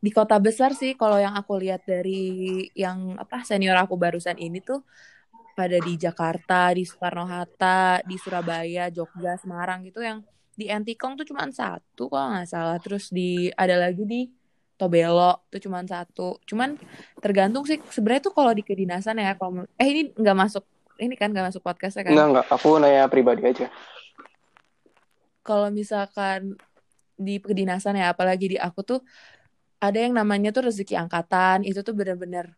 [0.00, 4.62] di kota besar sih kalau yang aku lihat dari yang apa senior aku barusan ini
[4.62, 4.80] tuh
[5.60, 10.24] pada di Jakarta di Soekarno Hatta di Surabaya Jogja Semarang gitu yang
[10.56, 14.20] di Antikong tuh cuma satu kalau nggak salah terus di ada lagi di
[14.80, 16.40] Tobelo tuh cuma satu.
[16.48, 16.80] Cuman
[17.20, 20.64] tergantung sih sebenarnya tuh kalau di kedinasan ya kalau eh ini nggak masuk
[20.96, 22.16] ini kan nggak masuk podcast ya kan?
[22.16, 22.46] Nggak nggak.
[22.48, 23.68] Aku nanya pribadi aja.
[25.44, 26.56] Kalau misalkan
[27.20, 29.00] di kedinasan ya apalagi di aku tuh
[29.84, 32.56] ada yang namanya tuh rezeki angkatan itu tuh bener-bener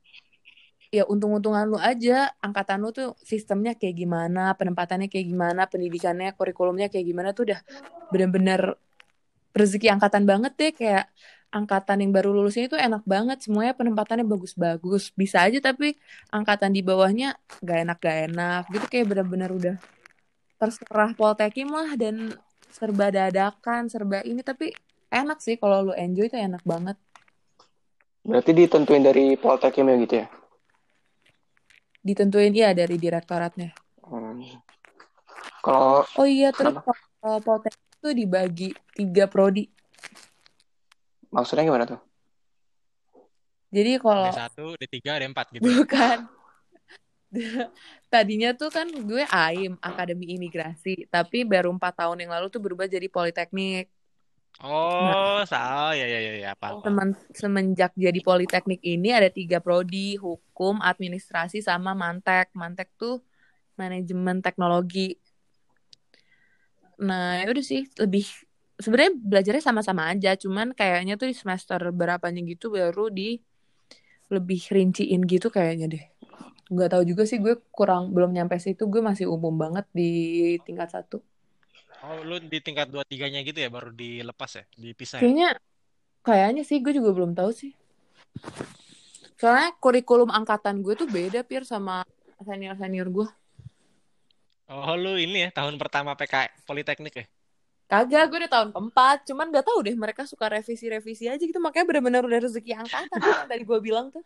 [0.92, 2.36] ya untung-untungan lu aja.
[2.44, 7.60] Angkatan lu tuh sistemnya kayak gimana penempatannya kayak gimana pendidikannya kurikulumnya kayak gimana tuh udah
[8.12, 8.76] bener-bener
[9.56, 10.72] rezeki angkatan banget deh.
[10.76, 11.08] Kayak
[11.48, 13.40] angkatan yang baru lulus ini tuh enak banget.
[13.40, 15.16] Semuanya penempatannya bagus-bagus.
[15.16, 15.96] Bisa aja tapi
[16.28, 18.62] angkatan di bawahnya gak enak gak enak.
[18.68, 19.76] Gitu kayak benar-benar udah
[20.60, 22.36] terserah poltekim lah dan
[22.68, 24.44] serba dadakan serba ini.
[24.44, 24.76] Tapi
[25.08, 27.00] enak sih kalau lu enjoy itu enak banget.
[28.22, 30.41] Berarti ditentuin dari poltekim ya gitu ya
[32.02, 33.70] ditentuin ya dari direktoratnya
[34.02, 34.58] hmm.
[35.62, 36.76] kalau oh iya terus
[37.22, 39.70] kalau poltekim itu dibagi tiga prodi
[41.32, 42.00] Maksudnya gimana tuh?
[43.72, 44.52] Jadi kalau D1,
[44.84, 45.62] D3, D4 gitu.
[45.64, 46.18] Bukan.
[48.12, 52.84] Tadinya tuh kan gue AIM, Akademi Imigrasi, tapi baru empat tahun yang lalu tuh berubah
[52.84, 53.88] jadi Politeknik.
[54.60, 56.84] Oh, nah, salah ya ya ya, ya apa, apa.
[56.84, 62.52] Semen, semenjak jadi Politeknik ini ada tiga prodi, hukum, administrasi, sama mantek.
[62.52, 63.24] Mantek tuh
[63.80, 65.16] manajemen teknologi.
[67.00, 68.28] Nah, ya udah sih lebih
[68.82, 73.38] sebenarnya belajarnya sama-sama aja cuman kayaknya tuh di semester berapanya gitu baru di
[74.32, 76.04] lebih rinciin gitu kayaknya deh
[76.72, 80.10] nggak tahu juga sih gue kurang belum nyampe situ gue masih umum banget di
[80.64, 81.20] tingkat satu
[82.02, 85.22] oh lu di tingkat dua tiganya gitu ya baru dilepas ya dipisah ya?
[85.22, 85.50] kayaknya
[86.22, 87.72] kayaknya sih gue juga belum tahu sih
[89.38, 92.02] soalnya kurikulum angkatan gue tuh beda pir sama
[92.42, 93.28] senior senior gue
[94.70, 97.26] oh lu ini ya tahun pertama PK Politeknik ya
[97.92, 99.28] Kagak, gue udah tahun keempat.
[99.28, 101.60] Cuman gak tahu deh, mereka suka revisi-revisi aja gitu.
[101.60, 104.24] Makanya bener-bener udah rezeki angkatan yang tadi gue bilang tuh.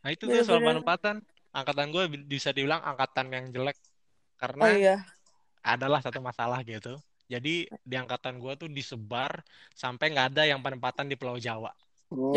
[0.00, 1.20] Nah itu tuh soal penempatan.
[1.52, 3.76] Angkatan gue bisa dibilang angkatan yang jelek.
[4.40, 4.96] Karena oh, iya.
[5.62, 6.98] Adalah satu masalah gitu.
[7.30, 9.40] Jadi di angkatan gue tuh disebar
[9.72, 11.72] sampai nggak ada yang penempatan di Pulau Jawa.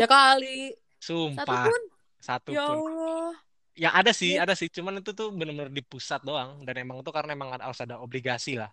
[0.00, 0.72] Ya kali.
[1.02, 1.44] Sumpah.
[1.44, 1.80] Satu pun.
[2.16, 2.76] Satu ya pun.
[2.80, 3.32] Allah.
[3.76, 4.48] Yang ada sih, ya.
[4.48, 4.72] ada sih.
[4.72, 6.64] Cuman itu tuh bener-bener di pusat doang.
[6.64, 8.72] Dan emang itu karena emang harus ada obligasi lah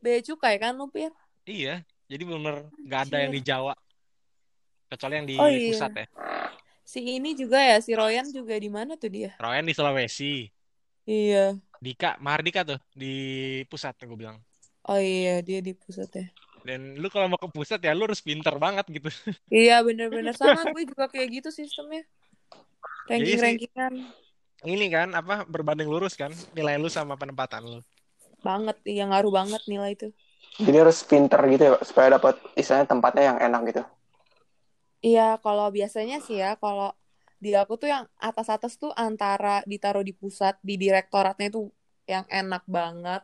[0.00, 1.12] bea cukai kan lu Pir?
[1.46, 3.74] Iya, jadi bener nggak ada yang di Jawa.
[4.86, 5.74] Kecuali yang di oh, iya.
[5.74, 6.06] pusat ya.
[6.86, 9.34] Si ini juga ya, si Royan juga di mana tuh dia?
[9.42, 10.46] Royan di Sulawesi.
[11.06, 11.56] Iya.
[11.78, 13.14] Dika, Mardika tuh di
[13.70, 14.42] pusat gue bilang.
[14.90, 16.26] Oh iya, dia di pusat ya.
[16.66, 19.06] Dan lu kalau mau ke pusat ya lu harus pinter banget gitu.
[19.46, 22.02] Iya bener-bener sama gue juga kayak gitu sistemnya.
[23.06, 23.94] Ranking-rankingan.
[24.66, 27.78] Ini kan apa berbanding lurus kan nilai lu sama penempatan lu
[28.46, 30.08] banget iya ngaruh banget nilai itu
[30.62, 33.82] jadi harus pinter gitu ya supaya dapat istilahnya tempatnya yang enak gitu
[35.02, 36.94] iya kalau biasanya sih ya kalau
[37.36, 41.68] di aku tuh yang atas-atas tuh antara ditaruh di pusat di direktoratnya itu
[42.08, 43.22] yang enak banget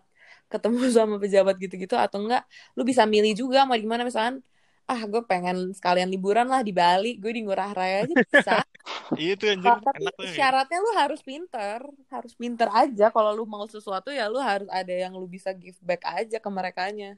[0.52, 2.44] ketemu sama pejabat gitu-gitu atau enggak
[2.76, 4.44] lu bisa milih juga mau di mana misalkan
[4.90, 8.56] ah gue pengen sekalian liburan lah di Bali gue di Ngurah Raya aja bisa
[9.22, 10.34] iya tuh anjir tapi enak tuh, ya.
[10.36, 11.78] syaratnya lu harus pinter
[12.10, 15.78] harus pinter aja kalau lu mau sesuatu ya lu harus ada yang lu bisa give
[15.80, 17.14] back aja ke mereka nya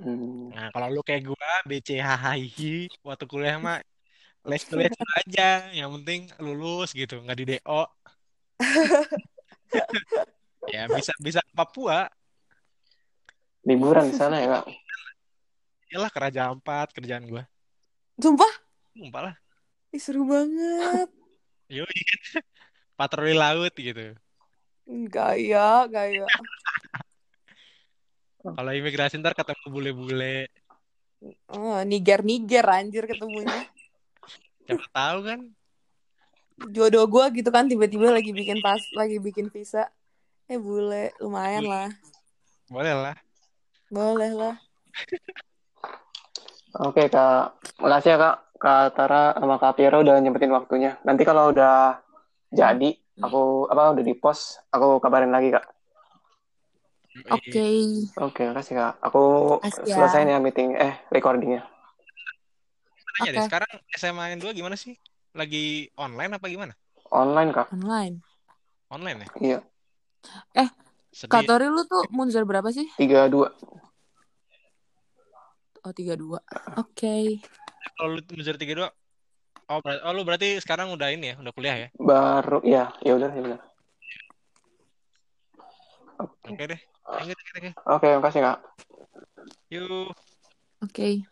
[0.00, 0.56] hmm.
[0.56, 3.84] nah kalau lu kayak gue BCHHI waktu kuliah mah
[4.46, 4.94] les les
[5.26, 7.82] aja yang penting lulus gitu nggak di DO
[10.74, 12.06] ya bisa bisa ke Papua
[13.66, 14.66] liburan di sana ya kak
[15.86, 17.42] Iyalah kerja empat kerjaan gue.
[18.18, 18.52] Sumpah?
[18.90, 19.34] Sumpah lah.
[19.94, 21.06] Ih, seru banget.
[21.78, 22.00] Yoi.
[22.98, 24.18] Patroli laut gitu.
[24.86, 26.26] Gaya, gaya.
[28.60, 30.46] Kalau imigrasi ntar ketemu bule-bule.
[31.50, 33.66] Oh, Niger-Niger anjir ketemunya.
[34.66, 35.40] Siapa tahu kan?
[36.74, 39.86] Jodoh gue gitu kan tiba-tiba lagi bikin pas lagi bikin visa.
[40.50, 41.90] Eh bule, lumayan lah.
[42.66, 43.16] Boleh lah.
[43.90, 44.54] Boleh lah.
[46.76, 51.00] Oke kak, makasih ya kak, kak Tara sama kak Piero udah nyempetin waktunya.
[51.08, 52.04] Nanti kalau udah
[52.52, 55.64] jadi, aku apa udah di post, aku kabarin lagi kak.
[57.32, 57.64] Oke.
[58.20, 58.92] Oke, makasih kak.
[59.08, 59.56] Aku
[59.88, 59.96] ya.
[59.96, 61.64] selesai nih ya meeting, eh recordingnya.
[63.16, 63.48] Tanya deh, Oke.
[63.48, 64.92] sekarang SMA N2 gimana sih?
[65.32, 66.76] Lagi online apa gimana?
[67.08, 68.14] Online kak, Online.
[68.92, 69.28] Online ya?
[70.52, 70.66] iya,
[71.16, 71.32] Sedih.
[71.32, 72.84] Kak Tori lu tuh Munzer berapa sih?
[73.00, 73.48] tiga dua.
[75.86, 76.42] Oh, 32.
[76.76, 77.40] Oke.
[77.96, 78.90] Kalau lu Munzer 32,
[79.70, 81.88] oh, berarti, oh lu berarti sekarang udah ini ya, udah kuliah ya?
[81.96, 83.60] Baru, ya, ya udah, ya udah.
[86.52, 86.80] Oke, deh.
[87.22, 87.74] You, thank you.
[87.86, 88.58] oke, makasih kak.
[89.70, 90.10] Yuk.
[90.82, 91.24] Oke.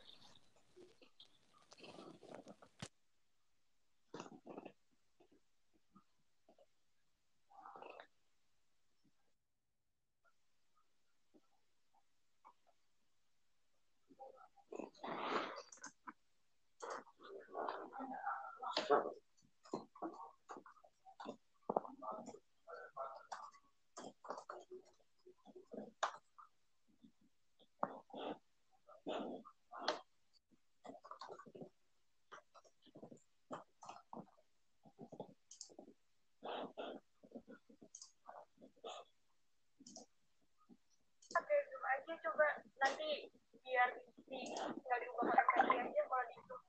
[29.04, 29.28] Pakai
[41.68, 42.46] zoom aja coba
[42.80, 43.28] nanti
[43.60, 43.90] biar
[44.24, 46.60] di nggak diubah aja kalau zoom